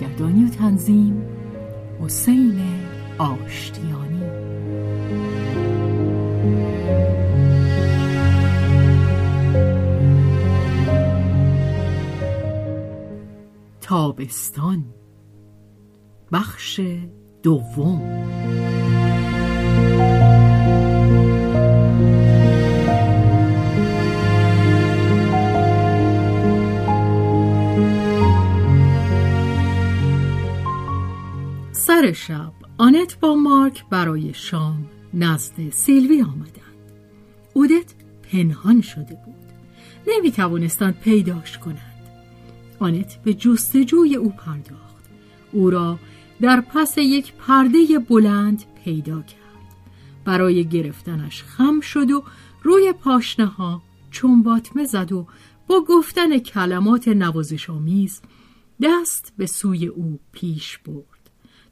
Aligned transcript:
کارگردانی 0.00 0.44
و 0.44 0.48
تنظیم. 0.48 1.22
حسین 2.00 2.60
آشتیانی. 3.18 4.22
تابستان. 13.80 14.84
بخش 16.32 16.80
دوم. 17.42 18.00
سر 32.00 32.12
شب 32.12 32.52
آنت 32.78 33.20
با 33.20 33.34
مارک 33.34 33.84
برای 33.90 34.34
شام 34.34 34.86
نزد 35.14 35.70
سیلوی 35.70 36.22
آمدند. 36.22 36.92
اودت 37.54 37.94
پنهان 38.22 38.80
شده 38.80 39.18
بود. 39.26 39.34
نمی 40.06 40.30
توانستند 40.30 41.00
پیداش 41.00 41.58
کنند. 41.58 42.06
آنت 42.78 43.22
به 43.22 43.34
جستجوی 43.34 44.16
او 44.16 44.30
پرداخت. 44.30 45.04
او 45.52 45.70
را 45.70 45.98
در 46.40 46.60
پس 46.60 46.98
یک 46.98 47.32
پرده 47.32 47.98
بلند 47.98 48.64
پیدا 48.84 49.22
کرد. 49.22 49.74
برای 50.24 50.64
گرفتنش 50.64 51.42
خم 51.42 51.80
شد 51.80 52.10
و 52.10 52.24
روی 52.62 52.92
پاشنه 52.92 53.46
ها 53.46 53.82
چنباتمه 54.10 54.84
زد 54.84 55.12
و 55.12 55.26
با 55.66 55.84
گفتن 55.88 56.38
کلمات 56.38 57.08
نوازش 57.08 57.70
آمیز 57.70 58.20
دست 58.82 59.32
به 59.36 59.46
سوی 59.46 59.86
او 59.86 60.20
پیش 60.32 60.78
برد. 60.78 61.19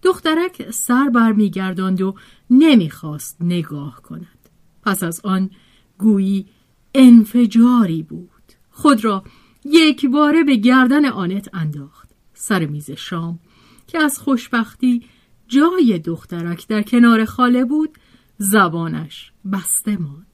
دخترک 0.02 0.70
سر 0.70 1.08
برمیگرداند 1.08 2.00
و 2.00 2.14
نمی‌خواست 2.50 3.36
نگاه 3.40 4.02
کند. 4.02 4.48
پس 4.82 5.02
از 5.02 5.20
آن 5.24 5.50
گویی 5.98 6.46
انفجاری 6.94 8.02
بود. 8.02 8.30
خود 8.70 9.04
را 9.04 9.24
یک 9.64 10.06
باره 10.06 10.44
به 10.44 10.56
گردن 10.56 11.04
آنت 11.04 11.54
انداخت. 11.54 12.08
سر 12.34 12.66
میز 12.66 12.90
شام 12.90 13.38
که 13.86 13.98
از 13.98 14.18
خوشبختی 14.18 15.02
جای 15.48 15.98
دخترک 15.98 16.66
در 16.68 16.82
کنار 16.82 17.24
خاله 17.24 17.64
بود 17.64 17.98
زبانش 18.38 19.32
بسته 19.52 19.96
ماند. 19.96 20.26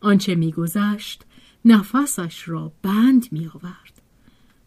آنچه 0.00 0.34
میگذشت 0.34 1.24
نفسش 1.64 2.48
را 2.48 2.72
بند 2.82 3.28
می 3.32 3.46
آورد. 3.46 4.02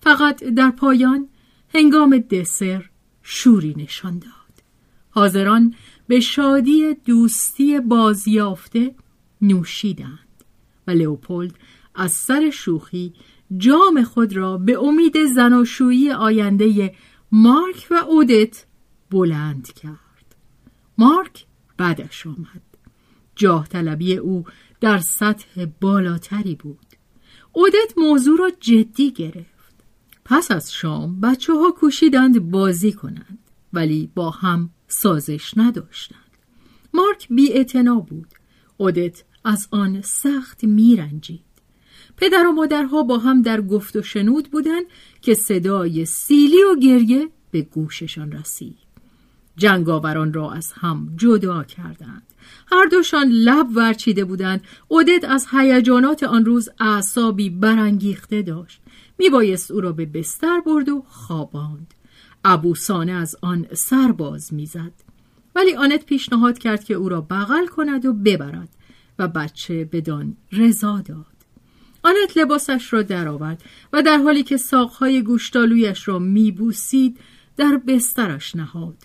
فقط 0.02 0.44
در 0.44 0.72
پایان 0.72 1.28
هنگام 1.74 2.18
دسر 2.18 2.90
شوری 3.30 3.74
نشان 3.78 4.20
داد. 4.20 4.64
حاضران 5.10 5.76
به 6.08 6.20
شادی 6.20 6.94
دوستی 6.94 7.80
بازیافته 7.80 8.96
نوشیدند 9.42 10.44
و 10.88 10.92
لئوپولد 10.92 11.54
از 11.96 12.12
سر 12.12 12.50
شوخی 12.50 13.14
جام 13.58 14.04
خود 14.04 14.36
را 14.36 14.58
به 14.58 14.80
امید 14.80 15.26
زناشویی 15.26 16.12
آینده 16.12 16.96
مارک 17.32 17.88
و 17.92 17.94
اودت 17.94 18.66
بلند 19.12 19.74
کرد. 19.74 20.36
مارک 20.98 21.46
بعدش 21.78 22.28
آمد. 22.28 22.62
جاه 23.36 23.68
طلبی 23.68 24.16
او 24.16 24.46
در 24.82 24.98
سطح 24.98 25.66
بالاتری 25.82 26.56
بود. 26.56 26.88
اودت 27.54 27.94
موضوع 27.98 28.38
را 28.40 28.50
جدی 28.60 29.12
گرفت. 29.12 29.57
پس 30.30 30.52
از 30.52 30.74
شام 30.74 31.22
بچه 31.22 31.54
ها 31.54 31.72
کوشیدند 31.72 32.52
بازی 32.52 32.92
کنند 32.92 33.40
ولی 33.74 34.12
با 34.16 34.30
هم 34.30 34.70
سازش 34.88 35.58
نداشتند. 35.58 36.20
مارک 36.94 37.28
بی 37.30 37.66
بود. 38.10 38.28
اودت 38.78 39.24
از 39.44 39.68
آن 39.72 40.02
سخت 40.02 40.64
میرنجید. 40.64 41.42
پدر 42.18 42.48
و 42.48 42.52
مادرها 42.52 43.04
با 43.04 43.18
هم 43.18 43.42
در 43.42 43.62
گفت 43.62 43.96
و 43.96 44.02
شنود 44.02 44.52
بودند 44.52 44.86
که 45.22 45.34
صدای 45.34 46.06
سیلی 46.06 46.64
و 46.64 46.76
گریه 46.76 47.30
به 47.52 47.62
گوششان 47.62 48.32
رسید. 48.32 48.78
جنگاوران 49.58 50.34
را 50.34 50.52
از 50.52 50.72
هم 50.72 51.14
جدا 51.18 51.64
کردند. 51.64 52.24
هر 52.72 52.86
دوشان 52.86 53.30
لب 53.30 53.68
ورچیده 53.76 54.26
بودند. 54.26 54.62
اودت 54.88 55.24
از 55.24 55.48
هیجانات 55.52 56.24
آن 56.24 56.46
روز 56.46 56.70
اعصابی 56.80 57.50
برانگیخته 57.50 58.42
داشت. 58.42 58.82
میبایست 59.20 59.72
او 59.72 59.82
را 59.82 59.92
به 59.92 60.06
بستر 60.06 60.62
برد 60.66 60.90
و 60.90 61.04
خواباند. 61.08 61.94
ابوسانه 62.46 63.12
از 63.12 63.36
آن 63.42 63.68
سرباز 63.74 64.54
می‌زد. 64.54 64.94
ولی 65.56 65.76
آنت 65.76 66.06
پیشنهاد 66.06 66.58
کرد 66.58 66.84
که 66.84 66.94
او 66.94 67.10
را 67.10 67.22
بغل 67.22 67.68
کند 67.68 68.06
و 68.06 68.14
ببرد 68.14 68.70
و 69.20 69.28
بچه 69.28 69.86
بدان 69.86 70.38
رضا 70.52 71.02
داد. 71.02 71.26
آنت 72.04 72.38
لباسش 72.38 72.94
را 72.94 73.02
درآورد 73.02 73.64
و 73.94 74.02
در 74.02 74.18
حالی 74.18 74.44
که 74.44 74.58
ساقهای 74.58 75.22
گوشتالویش 75.22 76.08
را 76.08 76.20
میبوسید 76.20 77.20
در 77.58 77.82
بسترش 77.88 78.56
نهاد. 78.56 78.98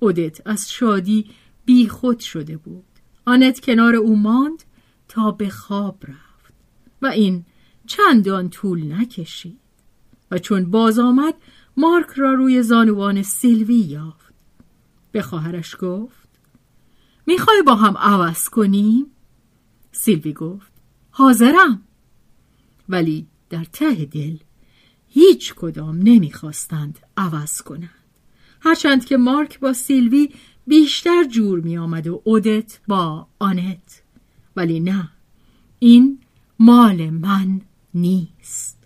اودت 0.00 0.46
از 0.46 0.72
شادی 0.72 1.26
بیخود 1.64 2.20
شده 2.20 2.56
بود. 2.56 2.84
آنت 3.26 3.60
کنار 3.60 3.96
او 3.96 4.16
ماند 4.16 4.62
تا 5.08 5.30
به 5.30 5.48
خواب 5.48 6.04
رفت. 6.08 6.54
و 7.02 7.06
این 7.06 7.44
چندان 7.88 8.50
طول 8.50 8.92
نکشید 8.92 9.58
و 10.30 10.38
چون 10.38 10.70
باز 10.70 10.98
آمد 10.98 11.34
مارک 11.76 12.06
را 12.16 12.34
روی 12.34 12.62
زانوان 12.62 13.22
سیلوی 13.22 13.74
یافت. 13.74 14.34
به 15.12 15.22
خواهرش 15.22 15.76
گفت 15.80 16.28
می‌خوای 17.26 17.62
با 17.62 17.74
هم 17.74 17.96
عوض 17.96 18.48
کنیم؟ 18.48 19.06
سیلوی 19.92 20.32
گفت 20.32 20.72
حاضرم. 21.10 21.82
ولی 22.88 23.26
در 23.50 23.64
ته 23.64 24.04
دل 24.04 24.36
هیچ 25.08 25.54
کدام 25.54 25.98
نمی‌خواستند 25.98 26.98
عوض 27.16 27.62
کنند. 27.62 27.90
هرچند 28.60 29.04
که 29.04 29.16
مارک 29.16 29.60
با 29.60 29.72
سیلوی 29.72 30.28
بیشتر 30.66 31.24
جور 31.24 31.60
می 31.60 31.78
آمد 31.78 32.06
و 32.06 32.22
اودت 32.24 32.80
با 32.88 33.26
آنت. 33.38 34.02
ولی 34.56 34.80
نه 34.80 35.10
این 35.78 36.18
مال 36.58 37.10
من 37.10 37.60
نیست. 38.00 38.78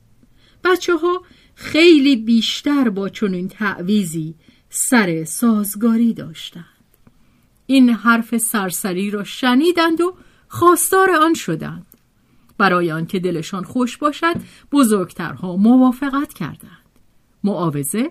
بچه 0.64 0.96
ها 0.96 1.22
خیلی 1.54 2.16
بیشتر 2.16 2.88
با 2.88 3.08
چنین 3.08 3.48
تعویزی 3.48 4.34
سر 4.68 5.24
سازگاری 5.24 6.14
داشتند. 6.14 6.64
این 7.66 7.90
حرف 7.90 8.36
سرسری 8.36 9.10
را 9.10 9.24
شنیدند 9.24 10.00
و 10.00 10.14
خواستار 10.48 11.10
آن 11.10 11.34
شدند. 11.34 11.86
برای 12.58 12.92
آنکه 12.92 13.18
دلشان 13.18 13.64
خوش 13.64 13.96
باشد 13.96 14.34
بزرگترها 14.72 15.56
موافقت 15.56 16.32
کردند. 16.32 16.82
معاوضه 17.44 18.10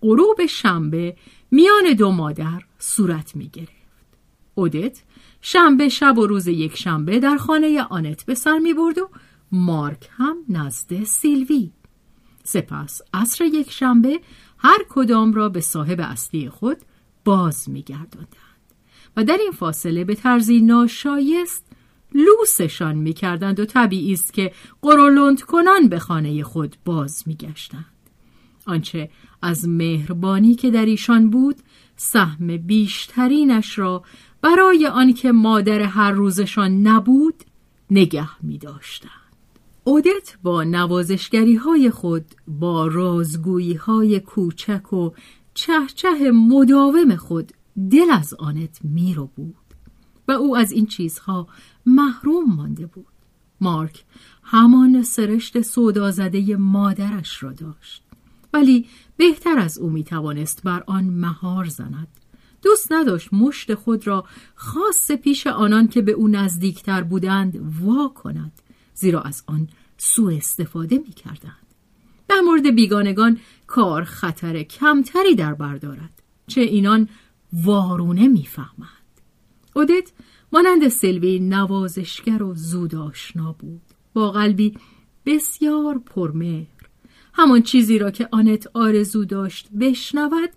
غروب 0.00 0.46
شنبه 0.46 1.16
میان 1.50 1.94
دو 1.98 2.10
مادر 2.10 2.62
صورت 2.78 3.36
می 3.36 3.48
گرفت. 3.48 3.70
اودت 4.54 5.02
شنبه 5.40 5.88
شب 5.88 6.18
و 6.18 6.26
روز 6.26 6.46
یک 6.46 6.76
شنبه 6.76 7.18
در 7.18 7.36
خانه 7.36 7.82
آنت 7.82 8.26
به 8.26 8.34
سر 8.34 8.58
می 8.58 8.74
برد 8.74 8.98
و 8.98 9.10
مارک 9.54 10.08
هم 10.10 10.36
نزد 10.48 11.04
سیلوی. 11.04 11.70
سپس 12.44 13.00
عصر 13.14 13.44
یک 13.44 13.70
شنبه 13.70 14.20
هر 14.58 14.78
کدام 14.88 15.32
را 15.32 15.48
به 15.48 15.60
صاحب 15.60 16.00
اصلی 16.00 16.50
خود 16.50 16.76
باز 17.24 17.68
می 17.68 17.82
گرداندند. 17.82 18.28
و 19.16 19.24
در 19.24 19.36
این 19.40 19.52
فاصله 19.52 20.04
به 20.04 20.14
طرزی 20.14 20.60
ناشایست 20.60 21.66
لوسشان 22.14 22.96
می 22.96 23.12
کردند 23.12 23.60
و 23.60 23.64
طبیعی 23.64 24.12
است 24.12 24.32
که 24.32 24.52
قرولند 24.82 25.42
کنان 25.42 25.88
به 25.88 25.98
خانه 25.98 26.42
خود 26.42 26.76
باز 26.84 27.22
می 27.26 27.34
گشتند. 27.34 27.84
آنچه 28.66 29.10
از 29.42 29.68
مهربانی 29.68 30.54
که 30.54 30.70
در 30.70 30.86
ایشان 30.86 31.30
بود 31.30 31.56
سهم 31.96 32.56
بیشترینش 32.56 33.78
را 33.78 34.02
برای 34.42 34.86
آنکه 34.86 35.32
مادر 35.32 35.80
هر 35.82 36.10
روزشان 36.10 36.86
نبود 36.86 37.44
نگه 37.90 38.42
می 38.42 38.58
داشتند. 38.58 39.23
اودت 39.84 40.36
با 40.42 40.64
نوازشگری 40.64 41.54
های 41.54 41.90
خود 41.90 42.24
با 42.48 42.86
رازگویی 42.86 43.74
های 43.74 44.20
کوچک 44.20 44.92
و 44.92 45.10
چهچه 45.54 46.30
مداوم 46.30 47.16
خود 47.16 47.52
دل 47.90 48.10
از 48.10 48.34
آنت 48.34 48.78
میرو 48.84 49.26
بود 49.26 49.56
و 50.28 50.32
او 50.32 50.56
از 50.56 50.72
این 50.72 50.86
چیزها 50.86 51.48
محروم 51.86 52.44
مانده 52.56 52.86
بود. 52.86 53.06
مارک 53.60 54.04
همان 54.42 55.02
سرشت 55.02 55.60
سودازده 55.60 56.56
مادرش 56.56 57.42
را 57.42 57.52
داشت. 57.52 58.02
ولی 58.52 58.86
بهتر 59.16 59.58
از 59.58 59.78
او 59.78 59.90
می‌توانست 59.90 60.62
بر 60.62 60.84
آن 60.86 61.04
مهار 61.04 61.64
زند. 61.64 62.08
دوست 62.62 62.92
نداشت 62.92 63.28
مشت 63.32 63.74
خود 63.74 64.06
را 64.06 64.24
خاص 64.54 65.10
پیش 65.12 65.46
آنان 65.46 65.88
که 65.88 66.02
به 66.02 66.12
او 66.12 66.28
نزدیکتر 66.28 67.02
بودند 67.02 67.80
وا 67.80 68.08
کند. 68.08 68.52
زیرا 68.94 69.20
از 69.20 69.42
آن 69.46 69.68
سوء 69.96 70.36
استفاده 70.36 70.98
می 70.98 71.12
کردند. 71.12 71.64
در 72.28 72.40
مورد 72.40 72.74
بیگانگان 72.74 73.38
کار 73.66 74.04
خطر 74.04 74.62
کمتری 74.62 75.34
در 75.34 75.54
بردارد 75.54 76.22
چه 76.46 76.60
اینان 76.60 77.08
وارونه 77.52 78.28
می‌فهمند 78.28 78.88
اودت 79.76 80.12
مانند 80.52 80.88
سلوی 80.88 81.38
نوازشگر 81.38 82.42
و 82.42 82.54
زود 82.54 82.94
آشنا 82.94 83.52
بود 83.52 83.82
با 84.12 84.30
قلبی 84.30 84.74
بسیار 85.26 85.98
پرمهر 85.98 86.66
همان 87.32 87.62
چیزی 87.62 87.98
را 87.98 88.10
که 88.10 88.28
آنت 88.32 88.66
آرزو 88.74 89.24
داشت 89.24 89.68
بشنود 89.80 90.50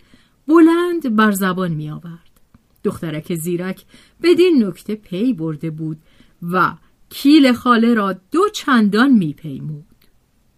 بلند 0.48 1.16
بر 1.16 1.32
زبان 1.32 1.72
می 1.72 1.90
آورد. 1.90 2.40
دخترک 2.84 3.36
زیرک 3.36 3.86
بدین 4.24 4.66
نکته 4.66 4.96
پی 4.96 5.34
برده 5.34 5.70
بود 5.70 5.98
و 6.42 6.74
کیل 7.10 7.54
خاله 7.54 7.94
را 7.94 8.14
دو 8.32 8.50
چندان 8.54 9.12
می 9.12 9.34
پیمود. 9.34 9.86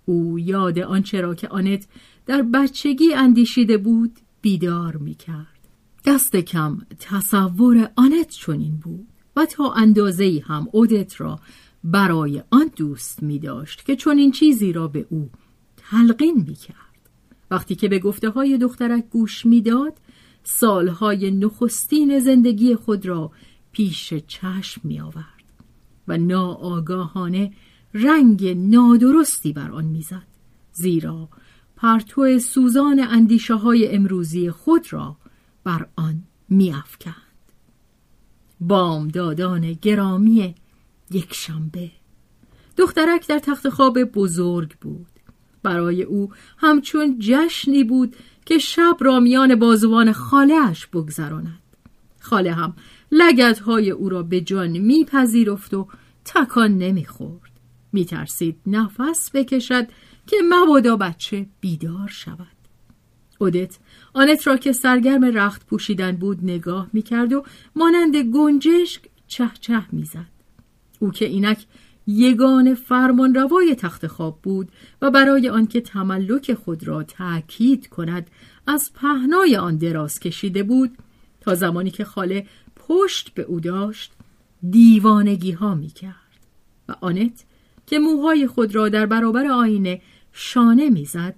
او 0.06 0.40
یاد 0.40 0.80
آنچه 0.80 1.22
را 1.22 1.36
که 1.36 1.48
آنت 1.48 1.88
در 2.26 2.42
بچگی 2.42 3.14
اندیشیده 3.14 3.78
بود 3.78 4.20
بیدار 4.42 4.98
می 4.98 5.16
کرد. 5.16 5.60
دست 6.06 6.36
کم 6.36 6.78
تصور 7.00 7.92
آنت 7.96 8.30
چنین 8.30 8.78
بود 8.78 9.08
و 9.36 9.46
تا 9.46 9.74
اندازه 9.74 10.44
هم 10.46 10.68
اودت 10.72 11.22
را 11.22 11.40
برای 11.84 12.44
آن 12.50 12.72
دوست 12.76 13.24
می 13.24 13.40
داشت 13.40 13.86
که 13.86 13.96
چنین 13.96 14.32
چیزی 14.32 14.74
را 14.74 14.88
به 14.88 15.08
او 15.10 15.30
تلقین 15.78 16.46
می 16.48 16.56
کرد. 16.56 16.76
وقتی 17.52 17.76
که 17.76 17.88
به 17.88 18.00
گفته 18.00 18.30
های 18.30 18.58
دخترک 18.58 19.10
گوش 19.10 19.46
می‌داد 19.46 19.94
سالهای 20.44 21.32
نخستین 21.32 22.20
زندگی 22.20 22.76
خود 22.76 23.06
را 23.06 23.32
پیش 23.72 24.14
چشم 24.14 24.82
می 24.84 25.00
آورد 25.00 25.39
و 26.10 26.18
ناآگاهانه 26.18 27.54
رنگ 27.94 28.48
نادرستی 28.48 29.54
بر 29.54 29.72
آن 29.72 29.86
می‌زد. 29.86 30.28
زیرا 30.74 31.30
پرتو 31.76 32.40
سوزان 32.40 33.00
اندیشه 33.00 33.56
های 33.56 33.96
امروزی 33.96 34.52
خود 34.52 34.94
را 34.94 35.18
بر 35.64 35.88
آن 35.96 36.24
میافکند. 36.50 37.16
بامدادان 38.60 39.74
گرامی 39.74 40.56
یک 41.12 41.34
شنبه. 41.34 41.92
دخترک 42.78 43.28
در 43.28 43.40
تخت 43.40 43.70
خواب 43.70 44.04
بزرگ 44.04 44.78
بود. 44.78 45.08
برای 45.64 46.04
او 46.04 46.32
همچون 46.58 47.16
جشنی 47.20 47.84
بود 47.84 48.16
که 48.46 48.58
شب 48.58 48.98
را 49.00 49.20
میان 49.20 49.56
بازوان 49.56 50.12
خالهاش 50.12 50.88
بگذراند. 50.88 51.60
خاله 52.20 52.54
هم 52.54 52.74
های 53.66 53.92
او 53.92 54.10
را 54.10 54.24
به 54.24 54.42
جان 54.42 54.78
میپذیرفت 54.78 55.74
و 55.74 55.88
تکان 56.26 56.78
نمی‌خورد. 56.78 57.52
میترسید 57.92 58.58
نفس 58.66 59.32
بکشد 59.34 59.88
که 60.28 60.38
مبادا 60.50 60.96
بچه 60.96 61.46
بیدار 61.60 62.08
شود. 62.08 62.48
اودت 63.40 63.78
آنت 64.14 64.48
را 64.48 64.58
که 64.58 64.72
سرگرم 64.72 65.26
رخت 65.26 65.66
پوشیدن 65.66 66.12
بود 66.12 66.40
نگاه 66.44 66.90
می‌کرد 66.94 67.34
و 67.34 67.44
مانند 67.76 68.16
گنجشک 68.16 69.02
چه 69.28 69.50
چه 69.62 69.82
می‌زد. 69.92 70.30
او 71.00 71.12
که 71.12 71.26
اینک 71.26 71.66
یگان 72.08 72.74
فرمان 72.74 73.36
روای 73.36 73.76
تخت 73.76 74.08
خواب 74.08 74.40
بود 74.44 74.72
و 75.02 75.12
برای 75.12 75.50
آنکه 75.50 75.82
تملک 75.82 76.54
خود 76.54 76.88
را 76.88 77.04
تأکید 77.04 77.88
کند 77.88 78.28
از 78.68 78.92
پهنای 78.94 79.56
آن 79.56 79.78
دراز 79.78 80.20
کشیده 80.20 80.64
بود 80.64 80.98
تا 81.42 81.56
زمانی 81.56 81.92
که 81.92 82.04
خاله 82.04 82.48
پشت 82.90 83.34
به 83.34 83.42
او 83.42 83.60
داشت 83.60 84.12
دیوانگی 84.70 85.52
ها 85.52 85.76
می 85.76 85.88
کرد 85.88 86.14
و 86.90 86.96
آنت 87.02 87.46
که 87.88 88.00
موهای 88.00 88.48
خود 88.48 88.76
را 88.76 88.90
در 88.90 89.06
برابر 89.06 89.46
آینه 89.46 90.02
شانه 90.34 90.90
می‌زد 90.90 91.36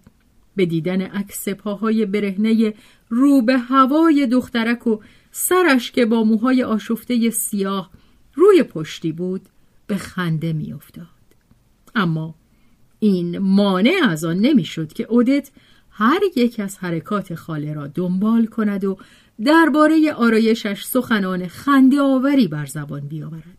به 0.56 0.66
دیدن 0.66 1.02
عکس 1.02 1.50
پاهای 1.50 2.06
برهنه 2.06 2.74
رو 3.10 3.42
به 3.42 3.58
هوای 3.58 4.28
دخترک 4.28 4.88
و 4.88 5.00
سرش 5.32 5.92
که 5.92 6.06
با 6.06 6.24
موهای 6.24 6.64
آشفته 6.64 7.30
سیاه 7.30 7.90
روی 8.36 8.64
پشتی 8.64 9.12
بود 9.12 9.42
به 9.88 9.98
خنده 9.98 10.54
میافتاد. 10.54 11.06
اما 11.96 12.36
این 13.00 13.38
مانع 13.38 13.94
از 14.10 14.24
آن 14.24 14.38
نمی‌شد 14.38 14.94
که 14.94 15.04
اودت 15.04 15.52
هر 15.92 16.20
یک 16.36 16.60
از 16.60 16.78
حرکات 16.78 17.36
خاله 17.36 17.74
را 17.74 17.88
دنبال 17.88 18.46
کند 18.46 18.86
و 18.86 18.98
درباره 19.46 20.14
آرایشش 20.14 20.84
سخنان 20.84 21.48
خنده 21.48 22.02
آوری 22.02 22.48
بر 22.48 22.66
زبان 22.66 23.08
بیاورد 23.08 23.58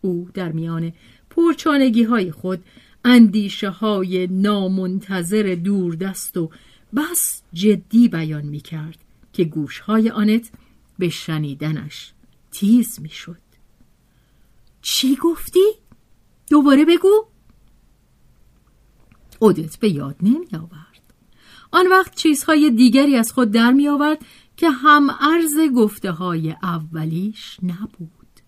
او 0.00 0.28
در 0.34 0.52
میان 0.52 0.92
پرچانگی 1.30 2.02
های 2.02 2.32
خود 2.32 2.64
اندیشه 3.04 3.70
های 3.70 4.26
نامنتظر 4.26 5.58
دوردست 5.64 6.36
و 6.36 6.50
بس 6.96 7.42
جدی 7.52 8.08
بیان 8.08 8.44
می 8.44 8.60
کرد 8.60 8.98
که 9.32 9.44
گوش 9.44 9.78
های 9.78 10.10
آنت 10.10 10.50
به 10.98 11.08
شنیدنش 11.08 12.12
تیز 12.50 13.00
می 13.00 13.08
شد. 13.08 13.38
چی 14.82 15.16
گفتی؟ 15.16 15.64
دوباره 16.50 16.84
بگو؟ 16.84 17.26
اودت 19.38 19.76
به 19.76 19.88
یاد 19.88 20.16
نمی 20.22 20.48
آورد. 20.52 20.92
آن 21.70 21.86
وقت 21.86 22.14
چیزهای 22.14 22.70
دیگری 22.70 23.16
از 23.16 23.32
خود 23.32 23.50
در 23.50 23.72
می 23.72 23.88
آورد 23.88 24.18
که 24.62 24.70
هم 24.70 25.10
عرض 25.10 25.58
گفته 25.76 26.10
های 26.10 26.56
اولیش 26.62 27.56
نبود. 27.62 28.40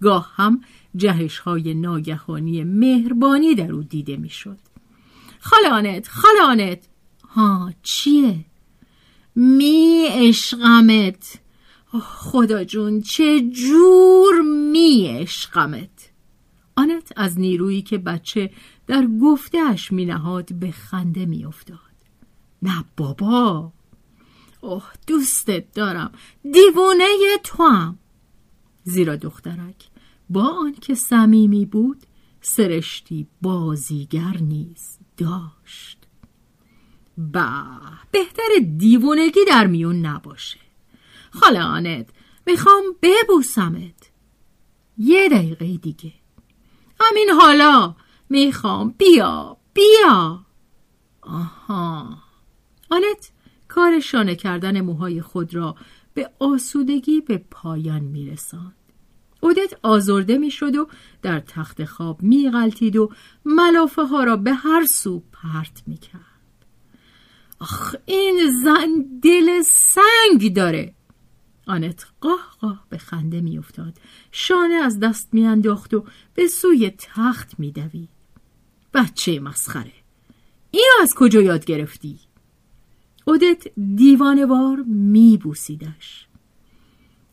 گاه 0.00 0.32
هم 0.34 0.60
جهش 0.96 1.38
های 1.38 1.74
ناگهانی 1.74 2.64
مهربانی 2.64 3.54
در 3.54 3.72
او 3.72 3.82
دیده 3.82 4.16
می 4.16 4.28
شد. 4.28 4.58
خاله 5.40 5.68
آنت 5.68 6.08
خاله 6.08 6.42
آنت 6.42 6.88
ها 7.28 7.72
چیه؟ 7.82 8.44
می 9.34 10.06
عشقمت 10.10 11.34
خدا 12.00 12.64
جون 12.64 13.00
چه 13.00 13.40
جور 13.40 14.40
می 14.72 15.06
عشقمت 15.08 16.10
آنت 16.76 17.12
از 17.16 17.40
نیرویی 17.40 17.82
که 17.82 17.98
بچه 17.98 18.50
در 18.86 19.08
گفتهش 19.22 19.92
می 19.92 20.04
نهاد 20.04 20.54
به 20.54 20.70
خنده 20.70 21.26
می 21.26 21.44
افتاد. 21.44 21.78
نه 22.62 22.84
بابا 22.96 23.72
اوه 24.64 24.84
دوستت 25.06 25.72
دارم. 25.74 26.12
دیوونه 26.52 27.04
تو 27.44 27.62
هم 27.62 27.98
زیرا 28.84 29.16
دخترک 29.16 29.88
با 30.30 30.42
آنکه 30.42 30.94
صمیمی 30.94 31.66
بود 31.66 32.02
سرشتی 32.40 33.26
بازیگر 33.42 34.36
نیز 34.40 34.98
داشت. 35.16 35.98
با 37.18 37.64
بهتر 38.10 38.48
دیوونگی 38.76 39.44
در 39.48 39.66
میون 39.66 40.06
نباشه. 40.06 40.60
خاله 41.30 41.62
آنت 41.62 42.08
می‌خوام 42.46 42.84
ببوسمت. 43.02 44.10
یه 44.98 45.28
دقیقه 45.28 45.76
دیگه. 45.76 46.12
همین 47.00 47.30
حالا 47.30 47.94
می‌خوام 48.28 48.94
بیا 48.98 49.56
بیا. 49.74 50.44
آها. 51.22 52.18
آنت؟ 52.90 53.33
کار 53.74 54.00
شانه 54.00 54.34
کردن 54.36 54.80
موهای 54.80 55.22
خود 55.22 55.54
را 55.54 55.76
به 56.14 56.30
آسودگی 56.38 57.20
به 57.20 57.38
پایان 57.50 58.00
می 58.00 58.30
رساند. 58.30 58.74
اودت 59.40 59.74
آزرده 59.82 60.38
می 60.38 60.50
شد 60.50 60.76
و 60.76 60.88
در 61.22 61.40
تخت 61.40 61.84
خواب 61.84 62.22
می 62.22 62.50
غلطید 62.50 62.96
و 62.96 63.12
ملافه 63.44 64.02
ها 64.02 64.24
را 64.24 64.36
به 64.36 64.54
هر 64.54 64.86
سو 64.86 65.22
پرت 65.32 65.82
می 65.86 65.96
کرد. 65.96 66.64
آخ 67.58 67.96
این 68.06 68.50
زن 68.64 69.20
دل 69.22 69.62
سنگ 69.62 70.54
داره 70.54 70.94
آنت 71.66 72.06
قاه 72.20 72.56
قاه 72.60 72.86
به 72.88 72.98
خنده 72.98 73.40
میافتاد 73.40 73.98
شانه 74.32 74.74
از 74.74 75.00
دست 75.00 75.28
میانداخت 75.34 75.94
و 75.94 76.04
به 76.34 76.46
سوی 76.46 76.90
تخت 76.98 77.58
میدوید 77.58 78.08
بچه 78.94 79.40
مسخره 79.40 79.92
اینو 80.70 81.02
از 81.02 81.14
کجا 81.14 81.40
یاد 81.40 81.64
گرفتی 81.64 82.18
اودت 83.24 83.68
دیوانوار 83.94 84.76
میبوسیدش. 84.86 86.26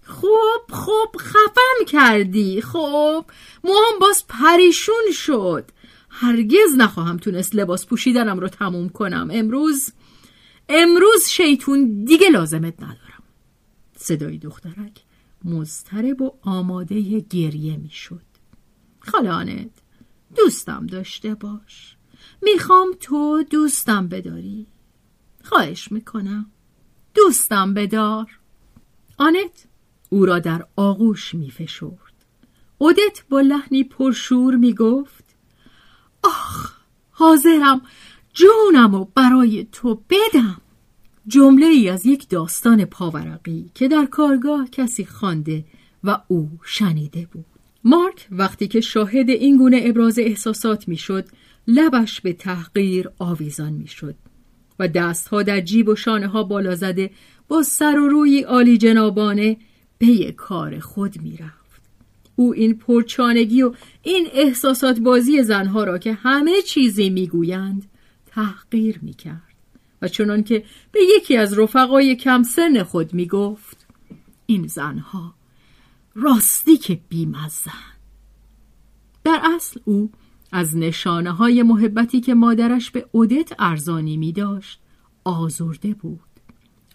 خوب 0.05 0.61
خوب 0.69 1.17
خفم 1.19 1.85
کردی. 1.87 2.61
خب 2.61 3.25
موهام 3.63 3.99
باز 4.01 4.25
پریشون 4.27 5.11
شد. 5.11 5.71
هرگز 6.09 6.75
نخواهم 6.77 7.17
تونست 7.17 7.55
لباس 7.55 7.85
پوشیدنم 7.85 8.39
رو 8.39 8.47
تموم 8.47 8.89
کنم. 8.89 9.29
امروز 9.31 9.91
امروز 10.69 11.27
شیطون 11.27 12.03
دیگه 12.03 12.29
لازمت 12.29 12.83
ندارم. 12.83 13.23
صدای 13.97 14.37
دخترک 14.37 15.01
مضطرب 15.45 16.21
و 16.21 16.31
آماده 16.41 17.19
گریه 17.19 17.77
می‌شد. 17.77 18.21
خالانت 18.99 19.71
دوستم 20.35 20.85
داشته 20.87 21.35
باش. 21.35 21.95
می‌خوام 22.41 22.87
تو 22.99 23.43
دوستم 23.49 24.07
بداری. 24.07 24.67
خواهش 25.43 25.91
می‌کنم. 25.91 26.51
دوستم 27.13 27.73
بدار. 27.73 28.39
آنت 29.17 29.67
او 30.09 30.25
را 30.25 30.39
در 30.39 30.65
آغوش 30.75 31.35
میفشرد. 31.35 32.25
اودت 32.77 33.23
با 33.29 33.41
لحنی 33.41 33.83
پرشور 33.83 34.55
می‌گفت 34.55 35.25
آخ 36.23 36.73
حاضرم 37.11 37.81
جونم 38.33 38.95
و 38.95 39.05
برای 39.15 39.67
تو 39.71 40.03
بدم. 40.09 40.61
جمله 41.27 41.65
ای 41.65 41.89
از 41.89 42.05
یک 42.05 42.29
داستان 42.29 42.85
پاورقی 42.85 43.71
که 43.75 43.87
در 43.87 44.05
کارگاه 44.05 44.69
کسی 44.69 45.05
خوانده 45.05 45.65
و 46.03 46.21
او 46.27 46.59
شنیده 46.63 47.27
بود. 47.31 47.45
مارک 47.83 48.27
وقتی 48.31 48.67
که 48.67 48.81
شاهد 48.81 49.29
این 49.29 49.57
گونه 49.57 49.81
ابراز 49.85 50.19
احساسات 50.19 50.87
می‌شد 50.87 51.25
لبش 51.67 52.21
به 52.21 52.33
تحقیر 52.33 53.09
آویزان 53.19 53.73
می‌شد. 53.73 54.15
و 54.81 54.87
دستها 54.87 55.43
در 55.43 55.61
جیب 55.61 55.87
و 55.87 55.95
شانه 55.95 56.27
ها 56.27 56.43
بالا 56.43 56.75
زده 56.75 57.11
با 57.47 57.63
سر 57.63 57.99
و 57.99 58.07
روی 58.07 58.41
عالی 58.41 58.77
جنابانه 58.77 59.57
به 59.97 60.31
کار 60.31 60.79
خود 60.79 61.21
می‌رفت. 61.21 61.81
او 62.35 62.53
این 62.53 62.77
پرچانگی 62.77 63.61
و 63.61 63.73
این 64.01 64.27
احساسات 64.33 64.99
بازی 64.99 65.43
زنها 65.43 65.83
را 65.83 65.97
که 65.97 66.13
همه 66.13 66.61
چیزی 66.61 67.09
می‌گویند 67.09 67.89
تحقیر 68.25 68.99
می‌کرد 69.01 69.55
و 70.01 70.07
چنان 70.07 70.43
که 70.43 70.63
به 70.91 70.99
یکی 71.15 71.37
از 71.37 71.59
رفقای 71.59 72.15
کم 72.15 72.43
سن 72.43 72.83
خود 72.83 73.13
می‌گفت 73.13 73.87
این 74.45 74.67
زنها 74.67 75.33
راستی 76.15 76.77
که 76.77 76.99
بیمزن 77.09 77.71
در 79.23 79.41
اصل 79.55 79.79
او 79.85 80.11
از 80.51 80.77
نشانه 80.77 81.31
های 81.31 81.63
محبتی 81.63 82.21
که 82.21 82.33
مادرش 82.33 82.91
به 82.91 83.05
اودت 83.11 83.53
ارزانی 83.59 84.17
می 84.17 84.31
داشت 84.31 84.79
آزرده 85.23 85.93
بود. 85.93 86.19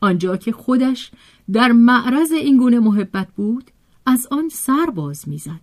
آنجا 0.01 0.37
که 0.37 0.53
خودش 0.53 1.11
در 1.53 1.73
معرض 1.73 2.33
این 2.33 2.57
گونه 2.57 2.79
محبت 2.79 3.29
بود 3.37 3.71
از 4.07 4.29
آن 4.31 4.49
سر 4.49 4.87
باز 4.95 5.29
می‌زد. 5.29 5.61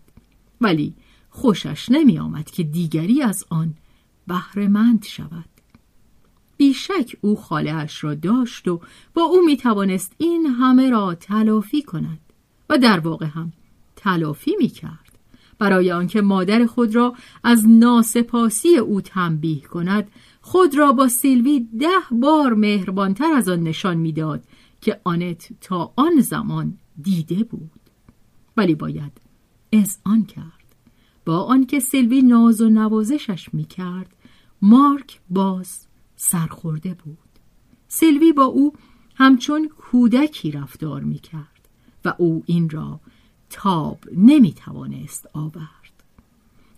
ولی 0.61 0.95
خوشش 1.29 1.91
نمی 1.91 2.19
آمد 2.19 2.51
که 2.51 2.63
دیگری 2.63 3.21
از 3.21 3.45
آن 3.49 3.73
بهرهمند 4.27 5.05
شود. 5.05 5.45
بیشک 6.57 7.15
او 7.21 7.35
خاله 7.35 7.87
را 8.01 8.15
داشت 8.15 8.67
و 8.67 8.81
با 9.13 9.21
او 9.21 9.45
می 9.45 9.57
توانست 9.57 10.13
این 10.17 10.45
همه 10.45 10.89
را 10.89 11.15
تلافی 11.15 11.81
کند 11.81 12.19
و 12.69 12.77
در 12.77 12.99
واقع 12.99 13.25
هم 13.25 13.53
تلافی 13.95 14.55
می 14.59 14.67
کرد 14.67 15.02
برای 15.63 15.91
آنکه 15.91 16.21
مادر 16.21 16.65
خود 16.65 16.95
را 16.95 17.13
از 17.43 17.69
ناسپاسی 17.69 18.77
او 18.77 19.01
تنبیه 19.01 19.61
کند 19.61 20.11
خود 20.41 20.77
را 20.77 20.91
با 20.91 21.07
سیلوی 21.07 21.67
ده 21.79 21.87
بار 22.11 22.53
مهربانتر 22.53 23.33
از 23.33 23.49
آن 23.49 23.63
نشان 23.63 23.97
می‌داد 23.97 24.43
که 24.81 25.01
آنت 25.03 25.49
تا 25.61 25.93
آن 25.95 26.19
زمان 26.19 26.77
دیده 27.01 27.43
بود. 27.43 27.71
ولی 28.57 28.75
باید 28.75 29.11
از 29.73 29.97
آن 30.05 30.25
کرد. 30.25 30.75
با 31.25 31.43
آنکه 31.43 31.79
سیلوی 31.79 32.21
ناز 32.21 32.61
و 32.61 32.69
نوازشش 32.69 33.53
می‌کرد 33.53 34.15
مارک 34.61 35.19
باز 35.29 35.85
سرخورده 36.15 36.93
بود. 36.93 37.17
سیلوی 37.87 38.33
با 38.33 38.43
او 38.43 38.73
همچون 39.15 39.69
کودکی 39.77 40.51
رفتار 40.51 41.01
می 41.01 41.19
کرد 41.19 41.69
و 42.05 42.13
او 42.17 42.43
این 42.45 42.69
را 42.69 42.99
تاب 43.53 43.99
نمی 44.17 44.53
توانست 44.53 45.29
آورد. 45.33 45.93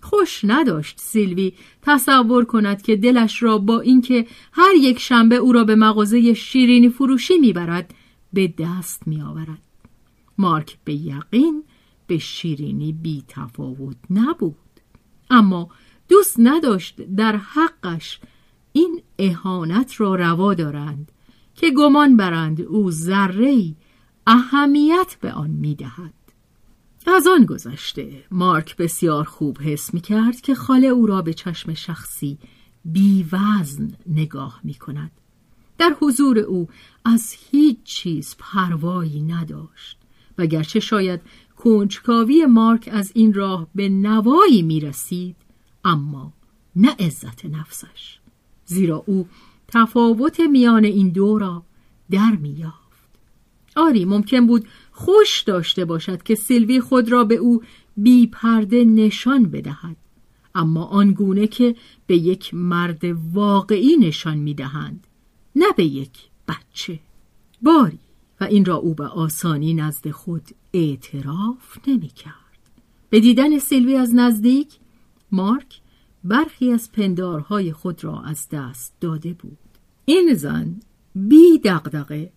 خوش 0.01 0.41
نداشت 0.44 1.00
سیلوی 1.00 1.53
تصور 1.82 2.46
کند 2.46 2.82
که 2.82 2.96
دلش 2.96 3.44
را 3.44 3.58
با 3.58 3.79
اینکه 3.79 4.27
هر 4.51 4.75
یک 4.79 5.00
شنبه 5.00 5.36
او 5.36 5.51
را 5.51 5.63
به 5.63 5.75
مغازه 5.75 6.34
شیرینی 6.34 6.89
فروشی 6.89 7.38
می‌برد 7.38 7.94
به 8.34 8.53
دست 8.60 9.08
می 9.08 9.22
آورد. 9.22 9.62
مارک 10.38 10.77
به 10.84 10.94
یقین 10.94 11.63
به 12.08 12.17
شیرینی 12.17 12.94
بی 12.94 13.24
تفاوت 13.27 13.98
نبود. 14.10 14.55
اما 15.29 15.70
دوست 16.10 16.36
نداشت 16.39 17.01
در 17.01 17.36
حقش 17.36 18.20
این 18.74 19.01
اهانت 19.20 20.01
را 20.01 20.15
روا 20.15 20.53
دارند 20.53 21.12
که 21.55 21.72
گمان 21.72 22.17
برند 22.17 22.62
او 22.62 22.91
ذره 22.91 23.75
اهمیت 24.27 25.17
به 25.22 25.32
آن 25.32 25.50
می‌دهد. 25.50 26.25
از 27.08 27.28
آن 27.28 27.46
گذشته 27.46 28.24
مارک 28.32 28.78
بسیار 28.78 29.24
خوب 29.24 29.58
حس 29.62 29.94
می 29.94 30.02
کرد 30.02 30.42
که 30.42 30.56
خاله 30.56 30.88
او 30.88 31.06
را 31.06 31.22
به 31.22 31.34
چشم 31.34 31.74
شخصی 31.74 32.38
بی 32.86 33.26
وزن 33.32 33.92
نگاه 34.08 34.60
می 34.64 34.74
کند. 34.74 35.12
در 35.78 35.96
حضور 36.00 36.40
او 36.40 36.70
از 37.06 37.36
هیچ 37.52 37.78
چیز 37.84 38.36
پروایی 38.40 39.22
نداشت. 39.22 39.98
و 40.38 40.46
گرچه 40.46 40.80
شاید 40.80 41.22
کنجکاوی 41.58 42.46
مارک 42.46 42.90
از 42.92 43.12
این 43.14 43.34
راه 43.34 43.68
به 43.76 43.90
نوایی 43.90 44.62
می 44.62 44.80
رسید 44.80 45.36
اما 45.86 46.34
نه 46.76 46.96
عزت 47.00 47.46
نفسش. 47.46 48.20
زیرا 48.66 49.04
او 49.08 49.28
تفاوت 49.68 50.40
میان 50.40 50.86
این 50.86 51.10
دو 51.10 51.38
را 51.38 51.64
در 52.12 52.32
میافت 52.32 52.86
آری 53.76 54.06
ممکن 54.06 54.48
بود 54.48 54.68
خوش 54.98 55.42
داشته 55.42 55.86
باشد 55.86 56.24
که 56.24 56.36
سیلوی 56.36 56.80
خود 56.80 57.12
را 57.12 57.24
به 57.24 57.36
او 57.36 57.62
بی 57.98 58.28
پرده 58.28 58.86
نشان 58.86 59.44
بدهد. 59.44 59.96
اما 60.56 60.84
آنگونه 60.84 61.48
که 61.48 61.75
به 62.08 62.18
یک 62.18 62.54
مرد 62.54 63.04
واقعی 63.34 63.98
نشان 63.98 64.38
می‌دهند 64.38 65.08
نه 65.56 65.66
به 65.78 65.84
یک 65.84 66.12
بچه. 66.48 67.00
باری. 67.62 68.00
و 68.42 68.44
این 68.44 68.66
را 68.66 68.75
او 68.75 68.94
به 68.94 69.06
آسانی 69.08 69.74
نزد 69.74 70.12
خود 70.12 70.50
اعتراف 70.74 71.88
نمی 71.88 72.08
کرد. 72.08 72.34
به 73.10 73.20
دیدن 73.20 73.60
سیلوی 73.60 73.96
از 73.96 74.16
نزدیک 74.16 74.68
مارک 75.32 75.82
برخی 76.24 76.72
از 76.72 76.92
پندارهای 76.92 77.74
خود 77.74 78.04
را 78.04 78.22
از 78.22 78.48
دست 78.52 78.94
داده 79.02 79.34
بود. 79.34 79.58
این 80.06 80.34
زن 80.34 80.80
بی 81.16 81.60
دقدقه 81.64 82.32